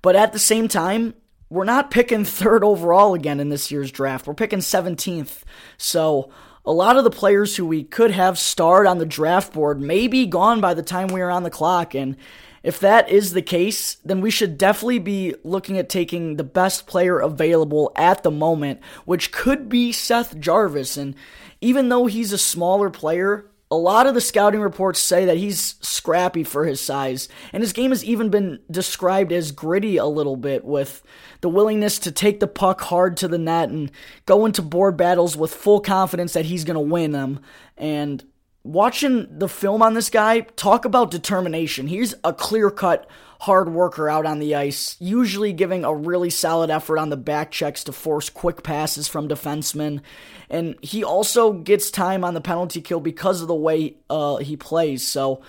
But 0.01 0.15
at 0.15 0.33
the 0.33 0.39
same 0.39 0.67
time, 0.67 1.15
we're 1.49 1.63
not 1.63 1.91
picking 1.91 2.25
third 2.25 2.63
overall 2.63 3.13
again 3.13 3.39
in 3.39 3.49
this 3.49 3.71
year's 3.71 3.91
draft. 3.91 4.27
We're 4.27 4.33
picking 4.33 4.59
17th. 4.59 5.43
So 5.77 6.31
a 6.65 6.71
lot 6.71 6.97
of 6.97 7.03
the 7.03 7.09
players 7.09 7.55
who 7.55 7.65
we 7.65 7.83
could 7.83 8.11
have 8.11 8.37
starred 8.37 8.87
on 8.87 8.97
the 8.97 9.05
draft 9.05 9.53
board 9.53 9.81
may 9.81 10.07
be 10.07 10.25
gone 10.25 10.59
by 10.59 10.73
the 10.73 10.83
time 10.83 11.07
we 11.07 11.21
are 11.21 11.31
on 11.31 11.43
the 11.43 11.49
clock. 11.49 11.95
And 11.95 12.17
if 12.63 12.79
that 12.79 13.09
is 13.09 13.33
the 13.33 13.41
case, 13.41 13.95
then 14.05 14.21
we 14.21 14.31
should 14.31 14.57
definitely 14.57 14.99
be 14.99 15.35
looking 15.43 15.77
at 15.77 15.89
taking 15.89 16.35
the 16.35 16.43
best 16.43 16.87
player 16.87 17.19
available 17.19 17.91
at 17.95 18.23
the 18.23 18.31
moment, 18.31 18.81
which 19.05 19.31
could 19.31 19.69
be 19.69 19.91
Seth 19.91 20.39
Jarvis. 20.39 20.97
And 20.97 21.15
even 21.61 21.89
though 21.89 22.05
he's 22.05 22.31
a 22.31 22.37
smaller 22.37 22.89
player, 22.89 23.49
a 23.69 23.75
lot 23.75 24.07
of 24.07 24.13
the 24.13 24.21
scouting 24.21 24.61
reports 24.61 24.99
say 24.99 25.25
that 25.25 25.37
he's 25.37 25.75
scrappy 25.81 26.43
for 26.43 26.65
his 26.65 26.79
size, 26.79 27.27
and 27.51 27.61
his 27.61 27.73
game 27.73 27.91
has 27.91 28.03
even 28.03 28.29
been 28.29 28.59
described 28.71 29.33
as 29.33 29.51
gritty 29.51 29.97
a 29.97 30.05
little 30.05 30.37
bit 30.37 30.63
with 30.63 31.03
the 31.41 31.49
willingness 31.49 31.99
to 31.99 32.11
take 32.11 32.39
the 32.39 32.47
puck 32.47 32.79
hard 32.81 33.17
to 33.17 33.27
the 33.27 33.37
net 33.37 33.69
and 33.69 33.91
go 34.25 34.45
into 34.45 34.61
board 34.61 34.95
battles 34.95 35.35
with 35.35 35.53
full 35.53 35.81
confidence 35.81 36.31
that 36.33 36.45
he's 36.45 36.63
going 36.63 36.75
to 36.75 36.79
win 36.79 37.11
them. 37.11 37.41
And 37.75 38.23
watching 38.67 39.27
the 39.39 39.47
film 39.47 39.81
on 39.81 39.93
this 39.93 40.09
guy, 40.09 40.41
talk 40.41 40.85
about 40.85 41.11
determination. 41.11 41.87
He's 41.87 42.13
a 42.23 42.33
clear 42.33 42.69
cut 42.69 43.09
hard 43.39 43.69
worker 43.69 44.09
out 44.09 44.25
on 44.25 44.39
the 44.39 44.55
ice, 44.55 44.97
usually 44.99 45.53
giving 45.53 45.85
a 45.85 45.93
really 45.93 46.29
solid 46.29 46.69
effort 46.69 46.97
on 46.97 47.09
the 47.09 47.17
back 47.17 47.51
checks 47.51 47.83
to 47.85 47.91
force 47.91 48.29
quick 48.29 48.63
passes 48.63 49.07
from 49.07 49.29
defensemen. 49.29 50.01
And 50.49 50.75
he 50.81 51.03
also 51.03 51.53
gets 51.53 51.91
time 51.91 52.23
on 52.23 52.33
the 52.33 52.41
penalty 52.41 52.81
kill 52.81 52.99
because 52.99 53.41
of 53.41 53.47
the 53.47 53.55
way 53.55 53.95
uh, 54.09 54.37
he 54.37 54.57
plays. 54.57 55.07
So 55.07 55.41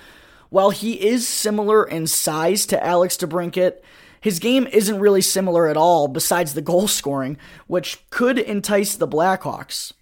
while 0.51 0.71
he 0.71 1.09
is 1.09 1.27
similar 1.27 1.85
in 1.85 2.07
size 2.07 2.67
to 2.67 2.85
Alex 2.85 3.17
DeBrincat, 3.17 3.79
his 4.21 4.39
game 4.39 4.67
isn't 4.67 5.01
really 5.01 5.23
similar 5.23 5.69
at 5.69 5.77
all 5.77 6.09
besides 6.09 6.55
the 6.55 6.63
goal 6.63 6.89
scoring, 6.89 7.39
which 7.67 8.09
could 8.11 8.39
entice 8.39 8.97
the 8.97 9.09
Blackhawks. 9.09 9.93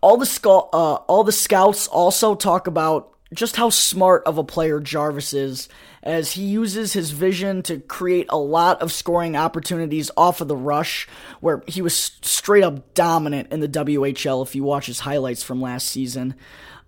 All 0.00 0.16
the 0.16 0.40
uh, 0.44 0.94
all 0.94 1.24
the 1.24 1.32
scouts 1.32 1.88
also 1.88 2.34
talk 2.34 2.66
about 2.66 3.14
just 3.32 3.56
how 3.56 3.68
smart 3.68 4.22
of 4.24 4.38
a 4.38 4.44
player 4.44 4.80
Jarvis 4.80 5.34
is, 5.34 5.68
as 6.02 6.32
he 6.32 6.42
uses 6.42 6.94
his 6.94 7.10
vision 7.10 7.62
to 7.64 7.78
create 7.80 8.26
a 8.30 8.38
lot 8.38 8.80
of 8.80 8.92
scoring 8.92 9.36
opportunities 9.36 10.10
off 10.16 10.40
of 10.40 10.48
the 10.48 10.56
rush, 10.56 11.06
where 11.40 11.62
he 11.66 11.82
was 11.82 12.12
straight 12.22 12.64
up 12.64 12.94
dominant 12.94 13.52
in 13.52 13.60
the 13.60 13.68
WHL 13.68 14.46
if 14.46 14.54
you 14.54 14.64
watch 14.64 14.86
his 14.86 15.00
highlights 15.00 15.42
from 15.42 15.60
last 15.60 15.88
season. 15.88 16.34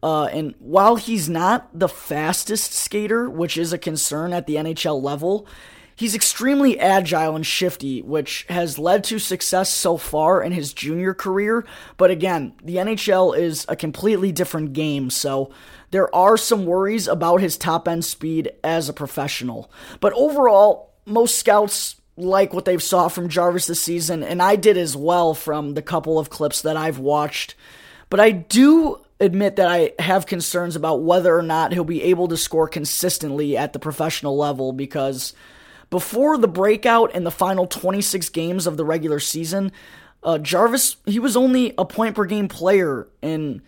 Uh, 0.03 0.25
and 0.27 0.55
while 0.61 0.97
he's 0.97 1.29
not 1.29 1.69
the 1.79 1.89
fastest 1.89 2.73
skater, 2.73 3.29
which 3.29 3.59
is 3.59 3.73
a 3.73 3.79
concern 3.79 4.33
at 4.33 4.47
the 4.47 4.55
NHL 4.55 5.03
level, 5.03 5.47
He's 6.01 6.15
extremely 6.15 6.81
agile 6.81 7.37
and 7.37 7.47
shifty, 7.47 8.01
which 8.01 8.47
has 8.49 8.79
led 8.79 9.05
to 9.05 9.19
success 9.19 9.69
so 9.69 9.99
far 9.99 10.43
in 10.43 10.51
his 10.51 10.73
junior 10.73 11.13
career. 11.13 11.67
But 11.99 12.11
again, 12.11 12.55
the 12.65 12.77
NHL 12.77 13.37
is 13.37 13.67
a 13.69 13.77
completely 13.77 14.33
different 14.33 14.73
game, 14.73 15.11
so 15.11 15.51
there 15.91 16.09
are 16.15 16.39
some 16.39 16.65
worries 16.65 17.07
about 17.07 17.43
his 17.43 17.59
top 17.59 17.87
end 17.87 18.07
speed 18.07 18.51
as 18.65 18.89
a 18.89 18.95
professional. 18.95 19.71
But 20.01 20.15
overall, 20.15 20.95
most 21.05 21.39
scouts 21.39 21.97
like 22.17 22.55
what 22.55 22.65
they've 22.65 22.83
saw 22.83 23.09
from 23.09 23.29
Jarvis 23.29 23.67
this 23.67 23.83
season, 23.83 24.23
and 24.23 24.41
I 24.41 24.57
did 24.57 24.79
as 24.79 24.97
well 24.97 25.35
from 25.35 25.75
the 25.75 25.83
couple 25.83 26.19
of 26.19 26.31
clips 26.31 26.63
that 26.63 26.79
I've 26.79 26.99
watched. 26.99 27.57
But 28.09 28.21
I 28.21 28.31
do 28.31 29.05
admit 29.21 29.57
that 29.57 29.69
I 29.69 29.93
have 29.99 30.25
concerns 30.25 30.77
about 30.77 31.03
whether 31.03 31.37
or 31.37 31.43
not 31.43 31.75
he'll 31.75 31.85
be 31.85 32.05
able 32.05 32.29
to 32.29 32.39
score 32.39 32.69
consistently 32.69 33.55
at 33.55 33.75
the 33.75 33.79
professional 33.79 34.39
level 34.39 34.73
because 34.73 35.35
before 35.91 36.39
the 36.39 36.49
breakout 36.49 37.15
in 37.15 37.25
the 37.25 37.31
final 37.31 37.67
26 37.67 38.29
games 38.31 38.67
of 38.67 38.77
the 38.77 38.85
regular 38.85 39.21
season, 39.21 39.73
uh, 40.23 40.39
Jarvis 40.39 40.97
he 41.07 41.19
was 41.19 41.37
only 41.37 41.75
a 41.77 41.85
point 41.85 42.15
per 42.15 42.25
game 42.25 42.49
player 42.49 43.09
in 43.21 43.63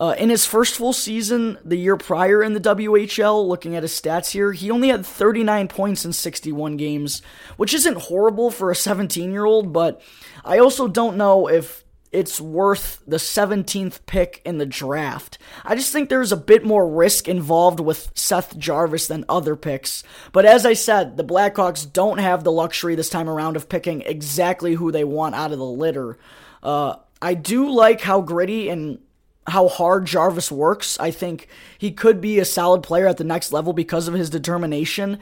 uh, 0.00 0.14
in 0.18 0.30
his 0.30 0.46
first 0.46 0.76
full 0.76 0.94
season 0.94 1.58
the 1.62 1.76
year 1.76 1.96
prior 1.96 2.42
in 2.42 2.54
the 2.54 2.60
WHL. 2.60 3.46
Looking 3.46 3.76
at 3.76 3.82
his 3.82 3.92
stats 3.92 4.30
here, 4.30 4.52
he 4.52 4.70
only 4.70 4.88
had 4.88 5.04
39 5.04 5.68
points 5.68 6.04
in 6.06 6.12
61 6.12 6.78
games, 6.78 7.20
which 7.58 7.74
isn't 7.74 7.98
horrible 7.98 8.50
for 8.50 8.70
a 8.70 8.76
17 8.76 9.30
year 9.30 9.44
old. 9.44 9.72
But 9.72 10.00
I 10.44 10.58
also 10.58 10.88
don't 10.88 11.18
know 11.18 11.48
if 11.48 11.84
it's 12.12 12.40
worth 12.40 13.02
the 13.06 13.18
17th 13.18 14.00
pick 14.06 14.42
in 14.44 14.58
the 14.58 14.66
draft. 14.66 15.38
I 15.64 15.76
just 15.76 15.92
think 15.92 16.08
there's 16.08 16.32
a 16.32 16.36
bit 16.36 16.64
more 16.64 16.88
risk 16.88 17.28
involved 17.28 17.78
with 17.78 18.10
Seth 18.14 18.58
Jarvis 18.58 19.06
than 19.06 19.24
other 19.28 19.54
picks. 19.54 20.02
But 20.32 20.44
as 20.44 20.66
I 20.66 20.72
said, 20.72 21.16
the 21.16 21.24
Blackhawks 21.24 21.90
don't 21.90 22.18
have 22.18 22.42
the 22.42 22.52
luxury 22.52 22.96
this 22.96 23.10
time 23.10 23.28
around 23.28 23.56
of 23.56 23.68
picking 23.68 24.02
exactly 24.02 24.74
who 24.74 24.90
they 24.90 25.04
want 25.04 25.36
out 25.36 25.52
of 25.52 25.58
the 25.58 25.64
litter. 25.64 26.18
Uh, 26.62 26.96
I 27.22 27.34
do 27.34 27.70
like 27.70 28.00
how 28.00 28.20
gritty 28.20 28.68
and 28.68 28.98
how 29.46 29.68
hard 29.68 30.06
Jarvis 30.06 30.50
works. 30.50 30.98
I 30.98 31.10
think 31.10 31.48
he 31.78 31.92
could 31.92 32.20
be 32.20 32.38
a 32.38 32.44
solid 32.44 32.82
player 32.82 33.06
at 33.06 33.18
the 33.18 33.24
next 33.24 33.52
level 33.52 33.72
because 33.72 34.08
of 34.08 34.14
his 34.14 34.30
determination. 34.30 35.18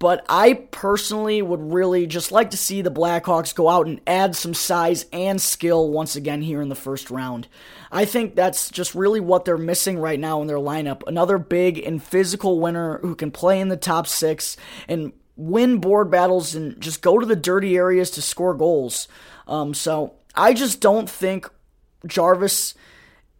But 0.00 0.24
I 0.30 0.54
personally 0.54 1.42
would 1.42 1.60
really 1.60 2.06
just 2.06 2.32
like 2.32 2.50
to 2.52 2.56
see 2.56 2.80
the 2.80 2.90
Blackhawks 2.90 3.54
go 3.54 3.68
out 3.68 3.86
and 3.86 4.00
add 4.06 4.34
some 4.34 4.54
size 4.54 5.04
and 5.12 5.38
skill 5.38 5.90
once 5.90 6.16
again 6.16 6.40
here 6.40 6.62
in 6.62 6.70
the 6.70 6.74
first 6.74 7.10
round. 7.10 7.46
I 7.92 8.06
think 8.06 8.34
that's 8.34 8.70
just 8.70 8.94
really 8.94 9.20
what 9.20 9.44
they're 9.44 9.58
missing 9.58 9.98
right 9.98 10.18
now 10.18 10.40
in 10.40 10.46
their 10.46 10.56
lineup. 10.56 11.02
Another 11.06 11.36
big 11.36 11.78
and 11.78 12.02
physical 12.02 12.60
winner 12.60 12.98
who 13.00 13.14
can 13.14 13.30
play 13.30 13.60
in 13.60 13.68
the 13.68 13.76
top 13.76 14.06
six 14.06 14.56
and 14.88 15.12
win 15.36 15.78
board 15.78 16.10
battles 16.10 16.54
and 16.54 16.80
just 16.80 17.02
go 17.02 17.18
to 17.18 17.26
the 17.26 17.36
dirty 17.36 17.76
areas 17.76 18.10
to 18.12 18.22
score 18.22 18.54
goals. 18.54 19.06
Um, 19.46 19.74
so 19.74 20.14
I 20.34 20.54
just 20.54 20.80
don't 20.80 21.10
think 21.10 21.46
Jarvis 22.06 22.74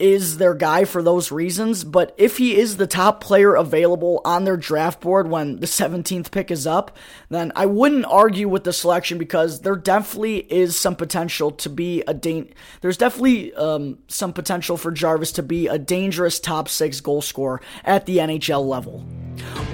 is 0.00 0.38
their 0.38 0.54
guy 0.54 0.85
for 0.85 1.02
those 1.02 1.30
reasons, 1.30 1.85
but 1.85 2.14
if 2.16 2.38
he 2.38 2.59
is 2.59 2.76
the 2.76 2.87
top 2.87 3.21
player 3.21 3.54
available 3.54 4.21
on 4.25 4.45
their 4.45 4.57
draft 4.57 5.00
board 5.00 5.28
when 5.28 5.61
the 5.61 5.66
17th 5.66 6.30
pick 6.30 6.50
is 6.50 6.66
up, 6.66 6.97
then 7.28 7.52
I 7.54 7.66
wouldn't 7.66 8.07
argue 8.07 8.49
with 8.49 8.64
the 8.64 8.73
selection 8.73 9.19
because 9.19 9.61
there 9.61 9.76
definitely 9.76 10.38
is 10.52 10.78
some 10.78 10.97
potential 10.97 11.50
to 11.52 11.69
be 11.69 12.02
a 12.07 12.14
da- 12.14 12.50
there's 12.80 12.97
definitely 12.97 13.54
um, 13.54 13.99
some 14.09 14.33
potential 14.33 14.76
for 14.76 14.90
Jarvis 14.90 15.33
to 15.33 15.42
be 15.42 15.66
a 15.66 15.78
dangerous 15.78 16.40
top 16.40 16.69
6 16.69 17.00
goal 17.00 17.23
scorer 17.23 17.61
at 17.85 18.07
the 18.07 18.19
NHL 18.19 18.66
level. 18.66 19.04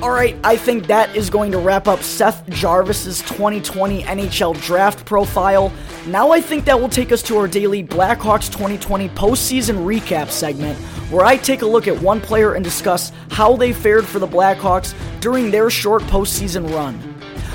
All 0.03 0.11
right, 0.11 0.37
I 0.45 0.57
think 0.57 0.87
that 0.89 1.15
is 1.17 1.31
going 1.31 1.53
to 1.53 1.59
wrap 1.59 1.89
up 1.89 2.03
Seth 2.03 2.49
Jarvis's 2.51 3.23
2020 3.23 4.03
NHL 4.03 4.61
draft 4.61 5.07
profile. 5.07 5.73
Now 6.07 6.33
I 6.33 6.41
think 6.41 6.67
that 6.67 6.79
will 6.79 6.89
take 6.89 7.13
us 7.13 7.23
to 7.25 7.39
our 7.39 7.49
daily 7.49 7.83
Blackhawks 7.83 8.53
2020 8.53 9.09
postseason 9.11 9.87
recap 9.87 10.31
segment, 10.31 10.79
where 11.11 11.25
I 11.25 11.37
take 11.37 11.63
a 11.63 11.67
look 11.67 11.89
at 11.89 12.01
one 12.03 12.21
player 12.21 12.55
and 12.55 12.63
discuss 12.63 13.11
how 13.31 13.57
they 13.57 13.73
fared 13.73 14.05
for 14.05 14.19
the 14.19 14.29
Blackhawks 14.29 14.95
during 15.21 15.51
their 15.51 15.71
short 15.71 16.03
postseason 16.03 16.71
run. 16.75 17.01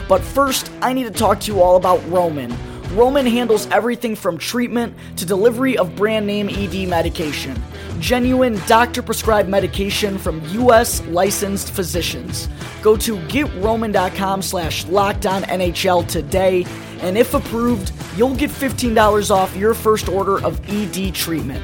But 0.10 0.22
first, 0.22 0.72
I 0.82 0.94
need 0.94 1.04
to 1.04 1.12
talk 1.12 1.40
to 1.42 1.52
you 1.54 1.62
all 1.62 1.78
about 1.78 2.06
Roman. 2.10 2.52
Roman 2.94 3.26
handles 3.26 3.68
everything 3.68 4.16
from 4.16 4.38
treatment 4.38 4.96
to 5.18 5.26
delivery 5.26 5.78
of 5.78 5.96
brand 5.96 6.28
name 6.28 6.50
ED 6.50 6.88
medication 6.88 7.62
genuine 8.02 8.60
doctor 8.68 9.02
prescribed 9.02 9.48
medication 9.48 10.18
from 10.18 10.42
U.S. 10.50 11.02
licensed 11.08 11.72
physicians. 11.72 12.50
Go 12.82 12.98
to 12.98 13.16
getroman.com 13.28 14.42
slash 14.42 14.86
NHL 14.86 16.08
today, 16.08 16.66
and 17.00 17.18
if 17.18 17.34
approved, 17.34 17.94
you'll 18.18 18.36
get 18.36 18.50
$15 18.50 19.32
off 19.32 19.56
your 19.56 19.74
first 19.74 20.10
order 20.10 20.44
of 20.44 20.60
ED 20.70 21.14
treatment. 21.14 21.64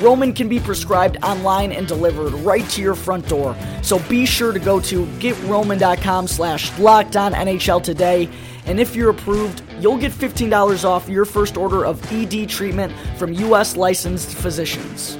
Roman 0.00 0.34
can 0.34 0.48
be 0.48 0.60
prescribed 0.60 1.16
online 1.22 1.72
and 1.72 1.86
delivered 1.86 2.32
right 2.34 2.68
to 2.70 2.82
your 2.82 2.94
front 2.94 3.26
door. 3.28 3.56
So 3.82 3.98
be 4.10 4.26
sure 4.26 4.52
to 4.52 4.58
go 4.58 4.78
to 4.80 5.06
getroman.com 5.20 6.26
slash 6.26 6.70
NHL 6.72 7.82
today. 7.82 8.28
And 8.66 8.78
if 8.78 8.94
you're 8.94 9.10
approved, 9.10 9.62
you'll 9.80 9.98
get 9.98 10.12
$15 10.12 10.84
off 10.84 11.08
your 11.08 11.24
first 11.24 11.56
order 11.56 11.84
of 11.84 12.00
ED 12.12 12.48
treatment 12.48 12.92
from 13.18 13.32
U.S. 13.32 13.76
licensed 13.76 14.34
physicians. 14.34 15.18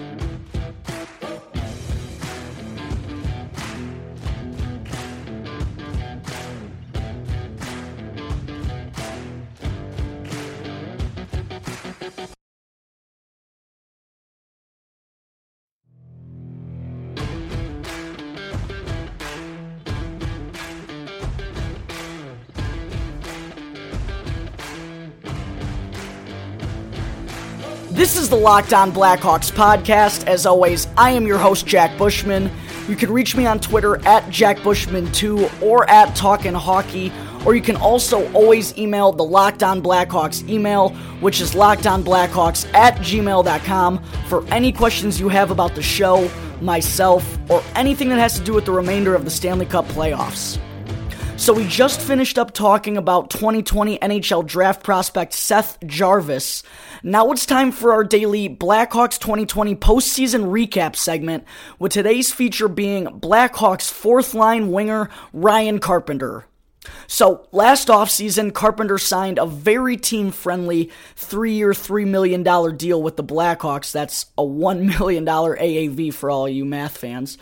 This 27.96 28.18
is 28.18 28.28
the 28.28 28.36
Locked 28.36 28.74
On 28.74 28.92
Blackhawks 28.92 29.50
podcast. 29.50 30.26
As 30.26 30.44
always, 30.44 30.86
I 30.98 31.12
am 31.12 31.26
your 31.26 31.38
host, 31.38 31.66
Jack 31.66 31.96
Bushman. 31.96 32.50
You 32.88 32.94
can 32.94 33.10
reach 33.10 33.34
me 33.34 33.46
on 33.46 33.58
Twitter 33.58 33.96
at 34.06 34.22
JackBushman2 34.24 35.62
or 35.62 35.88
at 35.88 36.14
Talkin' 36.14 36.52
Hockey, 36.52 37.10
or 37.46 37.54
you 37.54 37.62
can 37.62 37.76
also 37.76 38.30
always 38.34 38.76
email 38.76 39.12
the 39.12 39.24
Locked 39.24 39.62
On 39.62 39.80
Blackhawks 39.80 40.46
email, 40.46 40.90
which 41.20 41.40
is 41.40 41.54
lockedonblackhawks 41.54 42.70
at 42.74 42.96
gmail.com 42.96 44.02
for 44.28 44.46
any 44.48 44.72
questions 44.72 45.18
you 45.18 45.30
have 45.30 45.50
about 45.50 45.74
the 45.74 45.82
show, 45.82 46.30
myself, 46.60 47.38
or 47.48 47.62
anything 47.74 48.10
that 48.10 48.18
has 48.18 48.38
to 48.38 48.44
do 48.44 48.52
with 48.52 48.66
the 48.66 48.72
remainder 48.72 49.14
of 49.14 49.24
the 49.24 49.30
Stanley 49.30 49.64
Cup 49.64 49.86
playoffs. 49.86 50.58
So 51.38 51.52
we 51.52 51.68
just 51.68 52.00
finished 52.00 52.38
up 52.38 52.52
talking 52.52 52.96
about 52.96 53.30
2020 53.30 53.98
NHL 53.98 54.44
draft 54.46 54.82
prospect 54.82 55.32
Seth 55.32 55.78
Jarvis. 55.86 56.62
Now 57.02 57.30
it's 57.30 57.46
time 57.46 57.72
for 57.72 57.92
our 57.92 58.02
daily 58.02 58.48
Blackhawks 58.48 59.18
2020 59.20 59.76
postseason 59.76 60.46
recap 60.46 60.96
segment, 60.96 61.44
with 61.78 61.92
today's 61.92 62.32
feature 62.32 62.68
being 62.68 63.04
Blackhawks 63.06 63.90
fourth 63.90 64.34
line 64.34 64.72
winger 64.72 65.10
Ryan 65.32 65.78
Carpenter. 65.78 66.46
So, 67.06 67.46
last 67.52 67.88
offseason, 67.88 68.52
Carpenter 68.52 68.98
signed 68.98 69.38
a 69.38 69.46
very 69.46 69.96
team 69.96 70.30
friendly 70.30 70.90
three 71.16 71.54
year, 71.54 71.72
$3 71.72 72.06
million 72.06 72.42
deal 72.76 73.02
with 73.02 73.16
the 73.16 73.24
Blackhawks. 73.24 73.92
That's 73.92 74.26
a 74.38 74.42
$1 74.42 74.98
million 74.98 75.24
AAV 75.26 76.14
for 76.14 76.30
all 76.30 76.48
you 76.48 76.64
math 76.64 76.96
fans. 76.96 77.38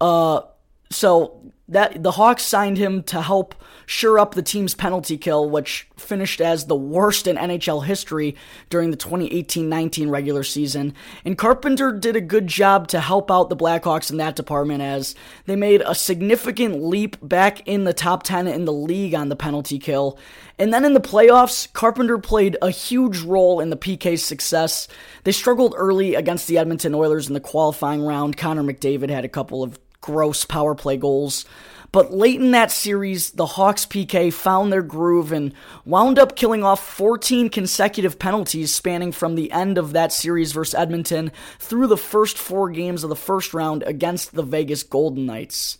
Uh, 0.00 0.42
so, 0.90 1.52
that 1.74 2.04
the 2.04 2.12
Hawks 2.12 2.44
signed 2.44 2.78
him 2.78 3.02
to 3.02 3.20
help 3.20 3.54
shore 3.86 4.18
up 4.18 4.34
the 4.34 4.42
team's 4.42 4.74
penalty 4.74 5.18
kill, 5.18 5.50
which 5.50 5.88
finished 5.96 6.40
as 6.40 6.66
the 6.66 6.76
worst 6.76 7.26
in 7.26 7.36
NHL 7.36 7.84
history 7.84 8.36
during 8.70 8.92
the 8.92 8.96
2018-19 8.96 10.08
regular 10.08 10.44
season. 10.44 10.94
And 11.24 11.36
Carpenter 11.36 11.92
did 11.92 12.14
a 12.14 12.20
good 12.20 12.46
job 12.46 12.86
to 12.88 13.00
help 13.00 13.28
out 13.30 13.48
the 13.48 13.56
Blackhawks 13.56 14.10
in 14.10 14.18
that 14.18 14.36
department 14.36 14.82
as 14.82 15.16
they 15.46 15.56
made 15.56 15.82
a 15.84 15.96
significant 15.96 16.82
leap 16.82 17.16
back 17.20 17.66
in 17.66 17.82
the 17.82 17.92
top 17.92 18.22
10 18.22 18.46
in 18.46 18.64
the 18.64 18.72
league 18.72 19.14
on 19.14 19.28
the 19.28 19.36
penalty 19.36 19.78
kill. 19.80 20.18
And 20.58 20.72
then 20.72 20.84
in 20.84 20.94
the 20.94 21.00
playoffs, 21.00 21.70
Carpenter 21.72 22.18
played 22.18 22.56
a 22.62 22.70
huge 22.70 23.20
role 23.22 23.58
in 23.58 23.70
the 23.70 23.76
PK's 23.76 24.24
success. 24.24 24.86
They 25.24 25.32
struggled 25.32 25.74
early 25.76 26.14
against 26.14 26.46
the 26.46 26.58
Edmonton 26.58 26.94
Oilers 26.94 27.26
in 27.26 27.34
the 27.34 27.40
qualifying 27.40 28.02
round. 28.02 28.36
Connor 28.36 28.62
McDavid 28.62 29.10
had 29.10 29.24
a 29.24 29.28
couple 29.28 29.64
of 29.64 29.78
gross 30.04 30.44
power 30.44 30.74
play 30.74 30.98
goals. 30.98 31.46
But 31.90 32.12
late 32.12 32.40
in 32.40 32.50
that 32.50 32.70
series, 32.70 33.30
the 33.30 33.46
Hawks 33.46 33.86
PK 33.86 34.30
found 34.32 34.70
their 34.70 34.82
groove 34.82 35.32
and 35.32 35.54
wound 35.86 36.18
up 36.18 36.36
killing 36.36 36.62
off 36.62 36.84
14 36.84 37.48
consecutive 37.48 38.18
penalties 38.18 38.74
spanning 38.74 39.12
from 39.12 39.34
the 39.34 39.50
end 39.50 39.78
of 39.78 39.92
that 39.92 40.12
series 40.12 40.52
versus 40.52 40.74
Edmonton 40.74 41.32
through 41.58 41.86
the 41.86 41.96
first 41.96 42.36
four 42.36 42.68
games 42.68 43.02
of 43.02 43.08
the 43.10 43.16
first 43.16 43.54
round 43.54 43.82
against 43.84 44.34
the 44.34 44.42
Vegas 44.42 44.82
Golden 44.82 45.24
Knights. 45.24 45.78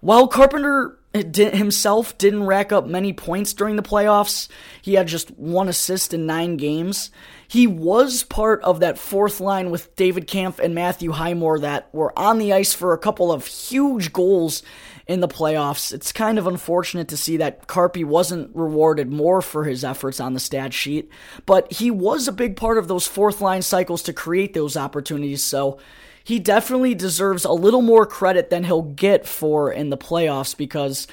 While 0.00 0.26
Carpenter 0.26 0.98
himself 1.12 2.18
didn't 2.18 2.46
rack 2.46 2.72
up 2.72 2.86
many 2.86 3.12
points 3.12 3.52
during 3.52 3.76
the 3.76 3.82
playoffs, 3.82 4.48
he 4.80 4.94
had 4.94 5.06
just 5.06 5.30
one 5.32 5.68
assist 5.68 6.12
in 6.12 6.26
nine 6.26 6.56
games. 6.56 7.10
He 7.52 7.66
was 7.66 8.22
part 8.22 8.62
of 8.62 8.80
that 8.80 8.96
fourth 8.96 9.38
line 9.38 9.70
with 9.70 9.94
David 9.94 10.26
Kampf 10.26 10.58
and 10.58 10.74
Matthew 10.74 11.12
Highmore 11.12 11.58
that 11.58 11.86
were 11.92 12.18
on 12.18 12.38
the 12.38 12.54
ice 12.54 12.72
for 12.72 12.94
a 12.94 12.98
couple 12.98 13.30
of 13.30 13.44
huge 13.44 14.10
goals 14.10 14.62
in 15.06 15.20
the 15.20 15.28
playoffs. 15.28 15.92
It's 15.92 16.12
kind 16.12 16.38
of 16.38 16.46
unfortunate 16.46 17.08
to 17.08 17.16
see 17.18 17.36
that 17.36 17.66
Carpy 17.66 18.06
wasn't 18.06 18.56
rewarded 18.56 19.12
more 19.12 19.42
for 19.42 19.64
his 19.64 19.84
efforts 19.84 20.18
on 20.18 20.32
the 20.32 20.40
stat 20.40 20.72
sheet, 20.72 21.10
but 21.44 21.70
he 21.70 21.90
was 21.90 22.26
a 22.26 22.32
big 22.32 22.56
part 22.56 22.78
of 22.78 22.88
those 22.88 23.06
fourth 23.06 23.42
line 23.42 23.60
cycles 23.60 24.00
to 24.04 24.14
create 24.14 24.54
those 24.54 24.74
opportunities, 24.74 25.44
so 25.44 25.78
he 26.24 26.38
definitely 26.38 26.94
deserves 26.94 27.44
a 27.44 27.52
little 27.52 27.82
more 27.82 28.06
credit 28.06 28.48
than 28.48 28.64
he'll 28.64 28.80
get 28.80 29.26
for 29.26 29.70
in 29.70 29.90
the 29.90 29.98
playoffs 29.98 30.56
because 30.56 31.06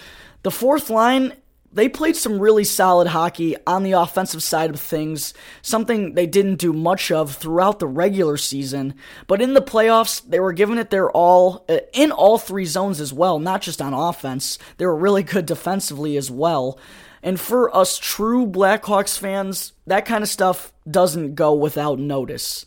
the 0.44 0.52
fourth 0.52 0.90
line 0.90 1.34
they 1.72 1.88
played 1.88 2.16
some 2.16 2.40
really 2.40 2.64
solid 2.64 3.08
hockey 3.08 3.56
on 3.68 3.84
the 3.84 3.92
offensive 3.92 4.42
side 4.42 4.72
of 4.72 4.80
things, 4.80 5.34
something 5.62 6.14
they 6.14 6.26
didn't 6.26 6.56
do 6.56 6.74
much 6.74 7.12
of 7.12 7.36
throughout 7.36 7.80
the 7.80 7.88
regular 7.88 8.38
season. 8.38 8.96
But 9.28 9.42
in 9.42 9.54
the 9.54 9.62
playoffs, 9.62 10.28
they 10.28 10.40
were 10.40 10.54
giving 10.54 10.78
it 10.78 10.90
their 10.90 11.12
all 11.12 11.66
uh, 11.70 11.80
in 11.94 12.12
all 12.12 12.38
three 12.38 12.66
zones 12.66 13.00
as 13.00 13.14
well, 13.14 13.40
not 13.40 13.62
just 13.62 13.82
on 13.82 13.94
offense. 13.94 14.58
They 14.78 14.86
were 14.86 14.96
really 14.96 15.24
good 15.24 15.46
defensively 15.46 16.18
as 16.18 16.32
well. 16.32 16.80
And 17.22 17.40
for 17.40 17.76
us 17.76 17.98
true 17.98 18.48
Blackhawks 18.48 19.18
fans, 19.18 19.74
that 19.88 20.06
kind 20.06 20.24
of 20.24 20.30
stuff 20.30 20.72
doesn't 20.90 21.36
go 21.36 21.54
without 21.54 22.00
notice. 22.00 22.66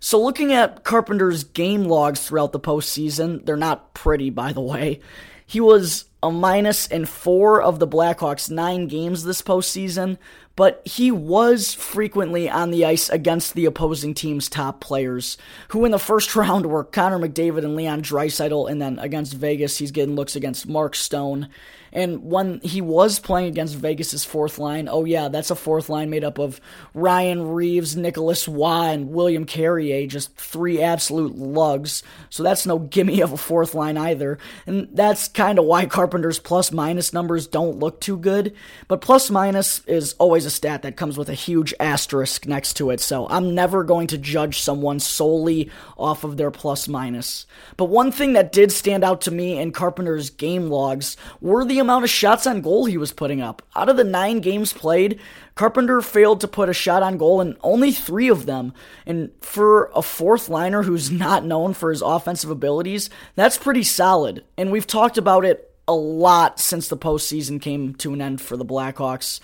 So, 0.00 0.20
looking 0.20 0.52
at 0.52 0.82
Carpenter's 0.82 1.44
game 1.44 1.84
logs 1.84 2.26
throughout 2.26 2.50
the 2.50 2.58
postseason, 2.58 3.46
they're 3.46 3.56
not 3.56 3.94
pretty, 3.94 4.30
by 4.30 4.52
the 4.52 4.60
way. 4.60 4.98
He 5.46 5.60
was 5.60 6.06
a 6.22 6.30
minus 6.30 6.86
in 6.86 7.04
four 7.04 7.60
of 7.60 7.78
the 7.78 7.86
Blackhawks' 7.86 8.50
nine 8.50 8.86
games 8.86 9.24
this 9.24 9.42
postseason, 9.42 10.18
but 10.56 10.82
he 10.84 11.10
was 11.10 11.74
frequently 11.74 12.48
on 12.48 12.70
the 12.70 12.84
ice 12.84 13.08
against 13.08 13.54
the 13.54 13.64
opposing 13.64 14.14
team's 14.14 14.48
top 14.48 14.80
players, 14.80 15.36
who 15.68 15.84
in 15.84 15.92
the 15.92 15.98
first 15.98 16.34
round 16.36 16.66
were 16.66 16.84
Connor 16.84 17.18
McDavid 17.18 17.64
and 17.64 17.76
Leon 17.76 18.02
Draisaitl, 18.02 18.70
and 18.70 18.80
then 18.80 18.98
against 18.98 19.34
Vegas, 19.34 19.78
he's 19.78 19.90
getting 19.90 20.16
looks 20.16 20.36
against 20.36 20.68
Mark 20.68 20.94
Stone. 20.94 21.48
And 21.92 22.24
when 22.24 22.60
he 22.60 22.80
was 22.80 23.18
playing 23.18 23.48
against 23.48 23.74
Vegas's 23.74 24.24
fourth 24.24 24.58
line, 24.58 24.88
oh 24.88 25.04
yeah, 25.04 25.28
that's 25.28 25.50
a 25.50 25.54
fourth 25.54 25.90
line 25.90 26.08
made 26.08 26.24
up 26.24 26.38
of 26.38 26.58
Ryan 26.94 27.50
Reaves, 27.52 27.96
Nicolas 27.96 28.48
Roy, 28.48 28.62
and 28.62 29.10
William 29.10 29.44
Carrier, 29.44 30.06
just 30.06 30.34
three 30.36 30.80
absolute 30.80 31.36
lugs. 31.36 32.02
So 32.30 32.42
that's 32.42 32.66
no 32.66 32.78
gimme 32.78 33.20
of 33.20 33.32
a 33.32 33.36
fourth 33.36 33.74
line 33.74 33.98
either. 33.98 34.38
And 34.66 34.88
that's 34.92 35.28
kind 35.28 35.58
of 35.58 35.66
why 35.66 35.84
Carpenter's 35.84 36.38
plus 36.38 36.72
minus 36.72 37.12
numbers 37.12 37.46
don't 37.46 37.78
look 37.78 38.00
too 38.00 38.16
good. 38.16 38.54
But 38.88 39.02
plus 39.02 39.30
minus 39.30 39.80
is 39.86 40.14
always 40.14 40.41
a 40.46 40.50
stat 40.50 40.82
that 40.82 40.96
comes 40.96 41.16
with 41.16 41.28
a 41.28 41.34
huge 41.34 41.74
asterisk 41.80 42.46
next 42.46 42.74
to 42.74 42.90
it. 42.90 43.00
So 43.00 43.28
I'm 43.28 43.54
never 43.54 43.84
going 43.84 44.06
to 44.08 44.18
judge 44.18 44.60
someone 44.60 45.00
solely 45.00 45.70
off 45.96 46.24
of 46.24 46.36
their 46.36 46.50
plus 46.50 46.88
minus. 46.88 47.46
But 47.76 47.86
one 47.86 48.12
thing 48.12 48.32
that 48.34 48.52
did 48.52 48.72
stand 48.72 49.04
out 49.04 49.20
to 49.22 49.30
me 49.30 49.58
in 49.58 49.72
Carpenter's 49.72 50.30
game 50.30 50.68
logs 50.68 51.16
were 51.40 51.64
the 51.64 51.78
amount 51.78 52.04
of 52.04 52.10
shots 52.10 52.46
on 52.46 52.60
goal 52.60 52.86
he 52.86 52.96
was 52.96 53.12
putting 53.12 53.40
up. 53.40 53.62
Out 53.76 53.88
of 53.88 53.96
the 53.96 54.04
nine 54.04 54.40
games 54.40 54.72
played, 54.72 55.20
Carpenter 55.54 56.00
failed 56.00 56.40
to 56.40 56.48
put 56.48 56.68
a 56.68 56.74
shot 56.74 57.02
on 57.02 57.18
goal 57.18 57.40
in 57.40 57.56
only 57.62 57.92
three 57.92 58.28
of 58.28 58.46
them. 58.46 58.72
And 59.06 59.30
for 59.40 59.90
a 59.94 60.02
fourth 60.02 60.48
liner 60.48 60.82
who's 60.82 61.10
not 61.10 61.44
known 61.44 61.74
for 61.74 61.90
his 61.90 62.02
offensive 62.02 62.50
abilities, 62.50 63.10
that's 63.34 63.58
pretty 63.58 63.82
solid. 63.82 64.44
And 64.56 64.72
we've 64.72 64.86
talked 64.86 65.18
about 65.18 65.44
it 65.44 65.68
a 65.88 65.94
lot 65.94 66.60
since 66.60 66.88
the 66.88 66.96
postseason 66.96 67.60
came 67.60 67.94
to 67.96 68.12
an 68.12 68.22
end 68.22 68.40
for 68.40 68.56
the 68.56 68.64
Blackhawks 68.64 69.40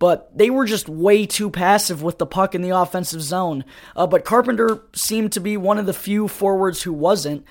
but 0.00 0.36
they 0.36 0.50
were 0.50 0.64
just 0.64 0.88
way 0.88 1.26
too 1.26 1.50
passive 1.50 2.02
with 2.02 2.18
the 2.18 2.26
puck 2.26 2.56
in 2.56 2.62
the 2.62 2.70
offensive 2.70 3.22
zone. 3.22 3.64
Uh, 3.94 4.06
but 4.06 4.24
Carpenter 4.24 4.82
seemed 4.94 5.30
to 5.32 5.40
be 5.40 5.56
one 5.56 5.78
of 5.78 5.86
the 5.86 5.92
few 5.92 6.26
forwards 6.26 6.82
who 6.82 6.92
wasn't. 6.92 7.44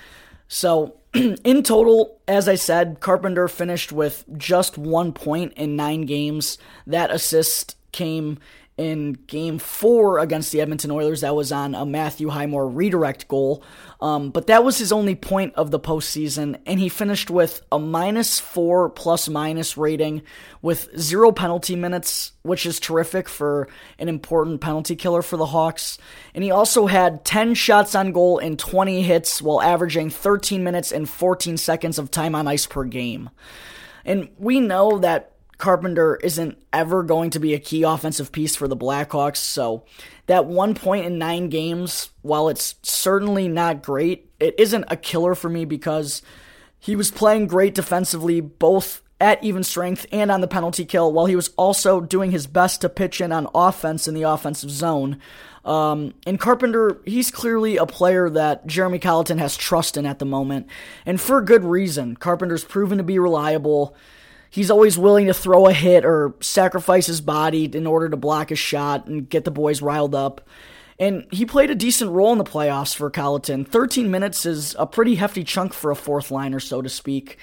So 0.47 0.97
in 1.13 1.61
total, 1.63 2.19
as 2.27 2.49
I 2.49 2.55
said, 2.55 2.99
Carpenter 2.99 3.47
finished 3.47 3.91
with 3.91 4.25
just 4.35 4.79
one 4.79 5.13
point 5.13 5.53
in 5.53 5.75
nine 5.75 6.01
games. 6.01 6.57
That 6.87 7.11
assist 7.11 7.77
came 7.91 8.39
in 8.79 9.11
game 9.27 9.59
four 9.59 10.19
against 10.19 10.53
the 10.53 10.61
Edmonton 10.61 10.89
Oilers. 10.89 11.19
That 11.19 11.35
was 11.35 11.51
on 11.51 11.75
a 11.75 11.85
Matthew 11.85 12.29
Highmore 12.29 12.69
redirect 12.69 13.27
goal. 13.27 13.61
Um, 13.99 14.29
but 14.29 14.47
that 14.47 14.63
was 14.63 14.77
his 14.77 14.93
only 14.93 15.15
point 15.15 15.53
of 15.55 15.69
the 15.69 15.79
postseason, 15.81 16.57
and 16.65 16.79
he 16.79 16.87
finished 16.87 17.29
with 17.29 17.61
a 17.73 17.77
minus 17.77 18.39
four 18.39 18.89
plus 18.89 19.27
minus 19.27 19.75
rating 19.75 20.21
with 20.61 20.97
zero 20.97 21.33
penalty 21.33 21.75
minutes, 21.75 22.31
which 22.43 22.65
is 22.65 22.79
terrific 22.79 23.27
for 23.27 23.67
an 23.99 24.07
important 24.07 24.61
penalty 24.61 24.95
killer 24.95 25.21
for 25.21 25.35
the 25.35 25.47
Hawks. 25.47 25.97
And 26.33 26.41
he 26.41 26.49
also 26.49 26.87
had 26.87 27.25
10 27.25 27.55
shots 27.55 27.95
on 27.95 28.13
goal 28.13 28.39
and 28.39 28.57
20 28.57 29.01
hits 29.01 29.41
while 29.41 29.61
averaging 29.61 30.09
13 30.09 30.63
minutes 30.63 30.93
and 30.93 31.09
14 31.09 31.57
seconds 31.57 31.99
of 31.99 32.09
time 32.09 32.33
on 32.33 32.47
ice 32.47 32.65
per 32.65 32.85
game. 32.85 33.29
And 34.05 34.29
we 34.37 34.61
know 34.61 34.99
that 34.99 35.33
Carpenter 35.59 36.15
isn't 36.23 36.57
ever 36.73 37.03
going 37.03 37.29
to 37.31 37.39
be 37.39 37.53
a 37.53 37.59
key 37.59 37.83
offensive 37.83 38.31
piece 38.31 38.55
for 38.55 38.67
the 38.67 38.77
Blackhawks. 38.77 39.37
So 39.37 39.83
that 40.25 40.45
one 40.45 40.73
point 40.73 41.05
in 41.05 41.19
nine 41.19 41.49
games, 41.49 42.09
while 42.21 42.49
it's 42.49 42.75
certainly 42.81 43.47
not 43.47 43.83
great, 43.83 44.31
it 44.39 44.55
isn't 44.57 44.85
a 44.87 44.95
killer 44.95 45.35
for 45.35 45.49
me 45.49 45.65
because 45.65 46.21
he 46.79 46.95
was 46.95 47.11
playing 47.11 47.47
great 47.47 47.75
defensively, 47.75 48.39
both 48.39 49.03
at 49.19 49.43
even 49.43 49.63
strength 49.63 50.05
and 50.13 50.31
on 50.31 50.39
the 50.39 50.47
penalty 50.47 50.85
kill, 50.85 51.11
while 51.11 51.25
he 51.25 51.35
was 51.35 51.49
also 51.57 51.99
doing 51.99 52.31
his 52.31 52.47
best 52.47 52.79
to 52.79 52.87
pitch 52.87 53.19
in 53.19 53.33
on 53.33 53.49
offense 53.53 54.07
in 54.07 54.13
the 54.13 54.23
offensive 54.23 54.71
zone. 54.71 55.19
Um, 55.65 56.13
and 56.25 56.39
Carpenter, 56.39 57.01
he's 57.05 57.31
clearly 57.31 57.75
a 57.75 57.85
player 57.85 58.29
that 58.29 58.65
Jeremy 58.65 58.97
Colliton 58.97 59.39
has 59.39 59.57
trust 59.57 59.97
in 59.97 60.05
at 60.05 60.19
the 60.19 60.25
moment, 60.25 60.67
and 61.05 61.19
for 61.19 61.41
good 61.41 61.65
reason. 61.65 62.15
Carpenter's 62.15 62.63
proven 62.63 62.97
to 62.97 63.03
be 63.03 63.19
reliable. 63.19 63.93
He's 64.49 64.71
always 64.71 64.97
willing 64.97 65.27
to 65.27 65.33
throw 65.33 65.67
a 65.67 65.73
hit 65.73 66.05
or 66.05 66.33
sacrifice 66.41 67.05
his 67.05 67.21
body 67.21 67.65
in 67.65 67.85
order 67.85 68.09
to 68.09 68.17
block 68.17 68.51
a 68.51 68.55
shot 68.55 69.07
and 69.07 69.29
get 69.29 69.45
the 69.45 69.51
boys 69.51 69.81
riled 69.81 70.15
up. 70.15 70.41
And 70.97 71.25
he 71.31 71.45
played 71.45 71.69
a 71.69 71.75
decent 71.75 72.11
role 72.11 72.31
in 72.31 72.37
the 72.37 72.43
playoffs 72.43 72.93
for 72.93 73.09
Colliton. 73.09 73.63
13 73.63 74.11
minutes 74.11 74.45
is 74.45 74.75
a 74.77 74.85
pretty 74.85 75.15
hefty 75.15 75.43
chunk 75.43 75.73
for 75.73 75.91
a 75.91 75.95
fourth 75.95 76.29
liner, 76.29 76.59
so 76.59 76.81
to 76.81 76.89
speak. 76.89 77.37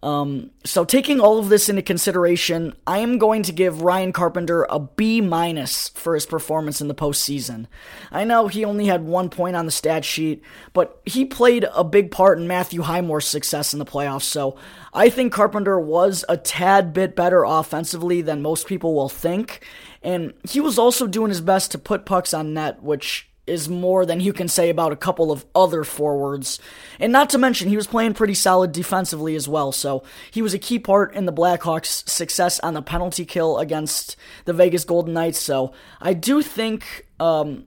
Um, 0.00 0.50
so 0.64 0.84
taking 0.84 1.18
all 1.18 1.38
of 1.38 1.48
this 1.48 1.68
into 1.68 1.82
consideration, 1.82 2.74
I 2.86 2.98
am 2.98 3.18
going 3.18 3.42
to 3.42 3.52
give 3.52 3.82
Ryan 3.82 4.12
Carpenter 4.12 4.64
a 4.70 4.78
B 4.78 5.20
minus 5.20 5.88
for 5.88 6.14
his 6.14 6.24
performance 6.24 6.80
in 6.80 6.86
the 6.86 6.94
postseason. 6.94 7.66
I 8.12 8.22
know 8.22 8.46
he 8.46 8.64
only 8.64 8.86
had 8.86 9.04
one 9.04 9.28
point 9.28 9.56
on 9.56 9.66
the 9.66 9.72
stat 9.72 10.04
sheet, 10.04 10.42
but 10.72 11.00
he 11.04 11.24
played 11.24 11.66
a 11.74 11.82
big 11.82 12.12
part 12.12 12.38
in 12.38 12.46
Matthew 12.46 12.82
Highmore's 12.82 13.26
success 13.26 13.72
in 13.72 13.80
the 13.80 13.84
playoffs. 13.84 14.22
So 14.22 14.56
I 14.94 15.10
think 15.10 15.32
Carpenter 15.32 15.80
was 15.80 16.24
a 16.28 16.36
tad 16.36 16.92
bit 16.92 17.16
better 17.16 17.42
offensively 17.42 18.22
than 18.22 18.40
most 18.40 18.68
people 18.68 18.94
will 18.94 19.08
think, 19.08 19.66
and 20.00 20.32
he 20.48 20.60
was 20.60 20.78
also 20.78 21.08
doing 21.08 21.30
his 21.30 21.40
best 21.40 21.72
to 21.72 21.78
put 21.78 22.06
pucks 22.06 22.32
on 22.32 22.54
net, 22.54 22.84
which 22.84 23.27
is 23.48 23.68
more 23.68 24.06
than 24.06 24.20
you 24.20 24.32
can 24.32 24.48
say 24.48 24.70
about 24.70 24.92
a 24.92 24.96
couple 24.96 25.32
of 25.32 25.44
other 25.54 25.84
forwards. 25.84 26.60
And 27.00 27.12
not 27.12 27.30
to 27.30 27.38
mention, 27.38 27.68
he 27.68 27.76
was 27.76 27.86
playing 27.86 28.14
pretty 28.14 28.34
solid 28.34 28.72
defensively 28.72 29.34
as 29.34 29.48
well, 29.48 29.72
so 29.72 30.04
he 30.30 30.42
was 30.42 30.54
a 30.54 30.58
key 30.58 30.78
part 30.78 31.14
in 31.14 31.24
the 31.24 31.32
Blackhawks' 31.32 32.08
success 32.08 32.60
on 32.60 32.74
the 32.74 32.82
penalty 32.82 33.24
kill 33.24 33.58
against 33.58 34.16
the 34.44 34.52
Vegas 34.52 34.84
Golden 34.84 35.14
Knights. 35.14 35.38
So 35.38 35.72
I 36.00 36.12
do 36.14 36.42
think. 36.42 37.06
Um, 37.18 37.64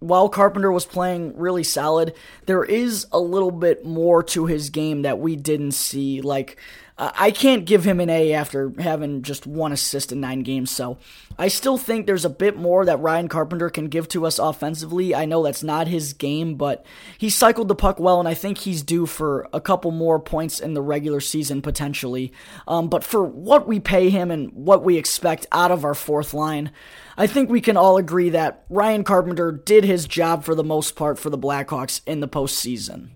while 0.00 0.28
Carpenter 0.28 0.70
was 0.70 0.86
playing 0.86 1.36
really 1.36 1.64
solid, 1.64 2.14
there 2.46 2.62
is 2.62 3.06
a 3.10 3.18
little 3.18 3.50
bit 3.50 3.84
more 3.84 4.22
to 4.22 4.46
his 4.46 4.70
game 4.70 5.02
that 5.02 5.18
we 5.18 5.34
didn't 5.34 5.72
see. 5.72 6.20
Like, 6.20 6.56
I 7.00 7.30
can't 7.30 7.64
give 7.64 7.84
him 7.84 8.00
an 8.00 8.10
A 8.10 8.32
after 8.32 8.72
having 8.80 9.22
just 9.22 9.46
one 9.46 9.70
assist 9.70 10.10
in 10.10 10.20
nine 10.20 10.40
games, 10.40 10.72
so 10.72 10.98
I 11.38 11.46
still 11.46 11.78
think 11.78 12.06
there's 12.06 12.24
a 12.24 12.30
bit 12.30 12.56
more 12.56 12.84
that 12.84 12.98
Ryan 12.98 13.28
Carpenter 13.28 13.70
can 13.70 13.86
give 13.86 14.08
to 14.08 14.26
us 14.26 14.40
offensively. 14.40 15.14
I 15.14 15.24
know 15.24 15.44
that's 15.44 15.62
not 15.62 15.86
his 15.86 16.12
game, 16.12 16.56
but 16.56 16.84
he 17.16 17.30
cycled 17.30 17.68
the 17.68 17.76
puck 17.76 18.00
well, 18.00 18.18
and 18.18 18.28
I 18.28 18.34
think 18.34 18.58
he's 18.58 18.82
due 18.82 19.06
for 19.06 19.48
a 19.52 19.60
couple 19.60 19.92
more 19.92 20.18
points 20.18 20.58
in 20.58 20.74
the 20.74 20.82
regular 20.82 21.20
season 21.20 21.62
potentially. 21.62 22.32
Um, 22.66 22.88
but 22.88 23.04
for 23.04 23.22
what 23.22 23.68
we 23.68 23.78
pay 23.78 24.10
him 24.10 24.32
and 24.32 24.52
what 24.52 24.82
we 24.82 24.96
expect 24.96 25.46
out 25.52 25.70
of 25.70 25.84
our 25.84 25.94
fourth 25.94 26.34
line, 26.34 26.72
I 27.16 27.28
think 27.28 27.48
we 27.48 27.60
can 27.60 27.76
all 27.76 27.96
agree 27.96 28.30
that 28.30 28.64
Ryan 28.68 29.04
Carpenter 29.04 29.52
did 29.52 29.84
his 29.84 30.08
job 30.08 30.42
for 30.42 30.56
the 30.56 30.64
most 30.64 30.96
part 30.96 31.16
for 31.20 31.30
the 31.30 31.38
Blackhawks 31.38 32.00
in 32.06 32.18
the 32.18 32.28
postseason. 32.28 33.10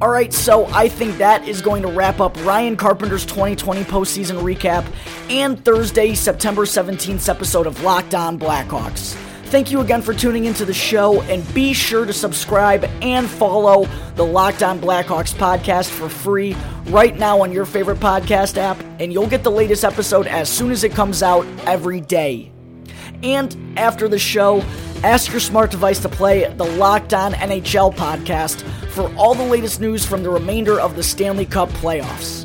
All 0.00 0.10
right, 0.10 0.32
so 0.32 0.66
I 0.66 0.88
think 0.88 1.18
that 1.18 1.46
is 1.48 1.60
going 1.60 1.82
to 1.82 1.88
wrap 1.88 2.20
up 2.20 2.36
Ryan 2.44 2.76
Carpenter's 2.76 3.26
2020 3.26 3.84
postseason 3.84 4.42
recap 4.42 4.86
and 5.28 5.64
Thursday, 5.64 6.14
September 6.14 6.62
17th 6.62 7.28
episode 7.28 7.66
of 7.66 7.82
Locked 7.82 8.14
On 8.14 8.38
Blackhawks. 8.38 9.16
Thank 9.46 9.70
you 9.70 9.80
again 9.80 10.02
for 10.02 10.12
tuning 10.12 10.44
into 10.44 10.66
the 10.66 10.74
show, 10.74 11.22
and 11.22 11.42
be 11.54 11.72
sure 11.72 12.04
to 12.04 12.12
subscribe 12.12 12.84
and 13.00 13.28
follow 13.28 13.88
the 14.14 14.24
Locked 14.24 14.62
On 14.62 14.78
Blackhawks 14.78 15.34
podcast 15.34 15.88
for 15.88 16.10
free 16.10 16.54
right 16.88 17.18
now 17.18 17.40
on 17.40 17.50
your 17.50 17.64
favorite 17.64 17.98
podcast 17.98 18.58
app, 18.58 18.78
and 19.00 19.10
you'll 19.10 19.26
get 19.26 19.42
the 19.42 19.50
latest 19.50 19.84
episode 19.84 20.26
as 20.26 20.50
soon 20.50 20.70
as 20.70 20.84
it 20.84 20.92
comes 20.92 21.22
out 21.22 21.46
every 21.66 22.02
day. 22.02 22.52
And 23.22 23.78
after 23.78 24.08
the 24.08 24.18
show, 24.18 24.62
ask 25.02 25.30
your 25.30 25.40
smart 25.40 25.70
device 25.70 26.00
to 26.00 26.08
play 26.08 26.52
the 26.54 26.64
Locked 26.64 27.14
On 27.14 27.32
NHL 27.32 27.94
podcast 27.94 28.62
for 28.90 29.14
all 29.16 29.34
the 29.34 29.44
latest 29.44 29.80
news 29.80 30.04
from 30.04 30.22
the 30.22 30.30
remainder 30.30 30.80
of 30.80 30.96
the 30.96 31.02
Stanley 31.02 31.46
Cup 31.46 31.68
playoffs. 31.70 32.44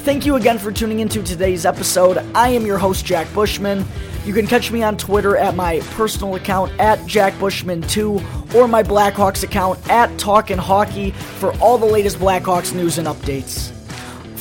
Thank 0.00 0.26
you 0.26 0.34
again 0.34 0.58
for 0.58 0.72
tuning 0.72 0.98
into 0.98 1.22
today's 1.22 1.64
episode. 1.64 2.18
I 2.34 2.48
am 2.48 2.66
your 2.66 2.78
host, 2.78 3.04
Jack 3.04 3.32
Bushman. 3.32 3.84
You 4.24 4.32
can 4.32 4.46
catch 4.46 4.70
me 4.70 4.82
on 4.82 4.96
Twitter 4.96 5.36
at 5.36 5.56
my 5.56 5.80
personal 5.90 6.34
account 6.36 6.72
at 6.78 6.98
JackBushman2 7.00 8.54
or 8.54 8.68
my 8.68 8.82
Blackhawks 8.82 9.42
account 9.42 9.78
at 9.90 10.16
Talkin' 10.18 10.58
Hockey 10.58 11.10
for 11.10 11.52
all 11.58 11.78
the 11.78 11.86
latest 11.86 12.18
Blackhawks 12.18 12.74
news 12.74 12.98
and 12.98 13.08
updates. 13.08 13.72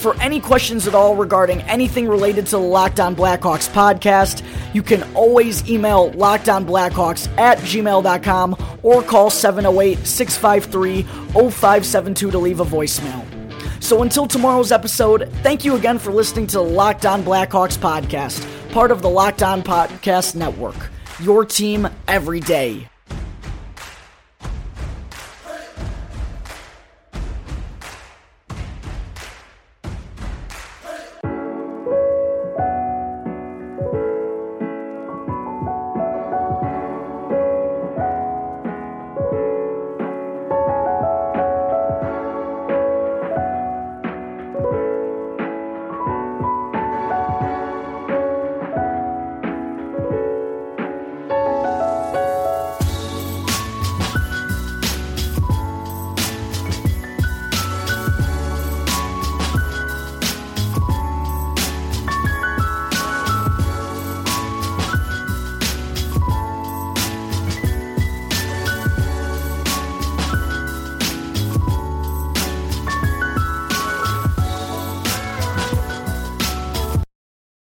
For 0.02 0.20
any 0.20 0.40
questions 0.40 0.88
at 0.88 0.96
all 0.96 1.16
regarding 1.16 1.62
anything 1.62 2.08
related 2.08 2.46
to 2.48 2.52
the 2.52 2.60
Locked 2.60 3.00
On 3.00 3.16
Blackhawks 3.16 3.70
podcast, 3.70 4.44
you 4.74 4.82
can 4.82 5.04
always 5.16 5.70
email 5.70 6.12
lockedonblackhawks 6.12 7.28
at 7.38 7.60
gmail.com 7.60 8.78
or 8.82 9.04
call 9.04 9.30
708 9.30 10.06
653 10.06 11.04
0572 11.04 12.32
to 12.32 12.38
leave 12.40 12.60
a 12.60 12.66
voicemail. 12.66 13.24
So 13.82 14.02
until 14.02 14.28
tomorrow's 14.28 14.72
episode, 14.72 15.32
thank 15.44 15.64
you 15.64 15.76
again 15.76 16.00
for 16.00 16.12
listening 16.12 16.48
to 16.48 16.58
the 16.58 16.64
Locked 16.64 17.06
On 17.06 17.22
Blackhawks 17.24 17.78
podcast 17.78 18.48
part 18.72 18.92
of 18.92 19.02
the 19.02 19.10
Locked 19.10 19.44
On 19.44 19.62
Podcast 19.62 20.36
Network. 20.36 20.90
Your 21.20 21.46
team 21.46 21.88
every 22.08 22.40
day. 22.40 22.91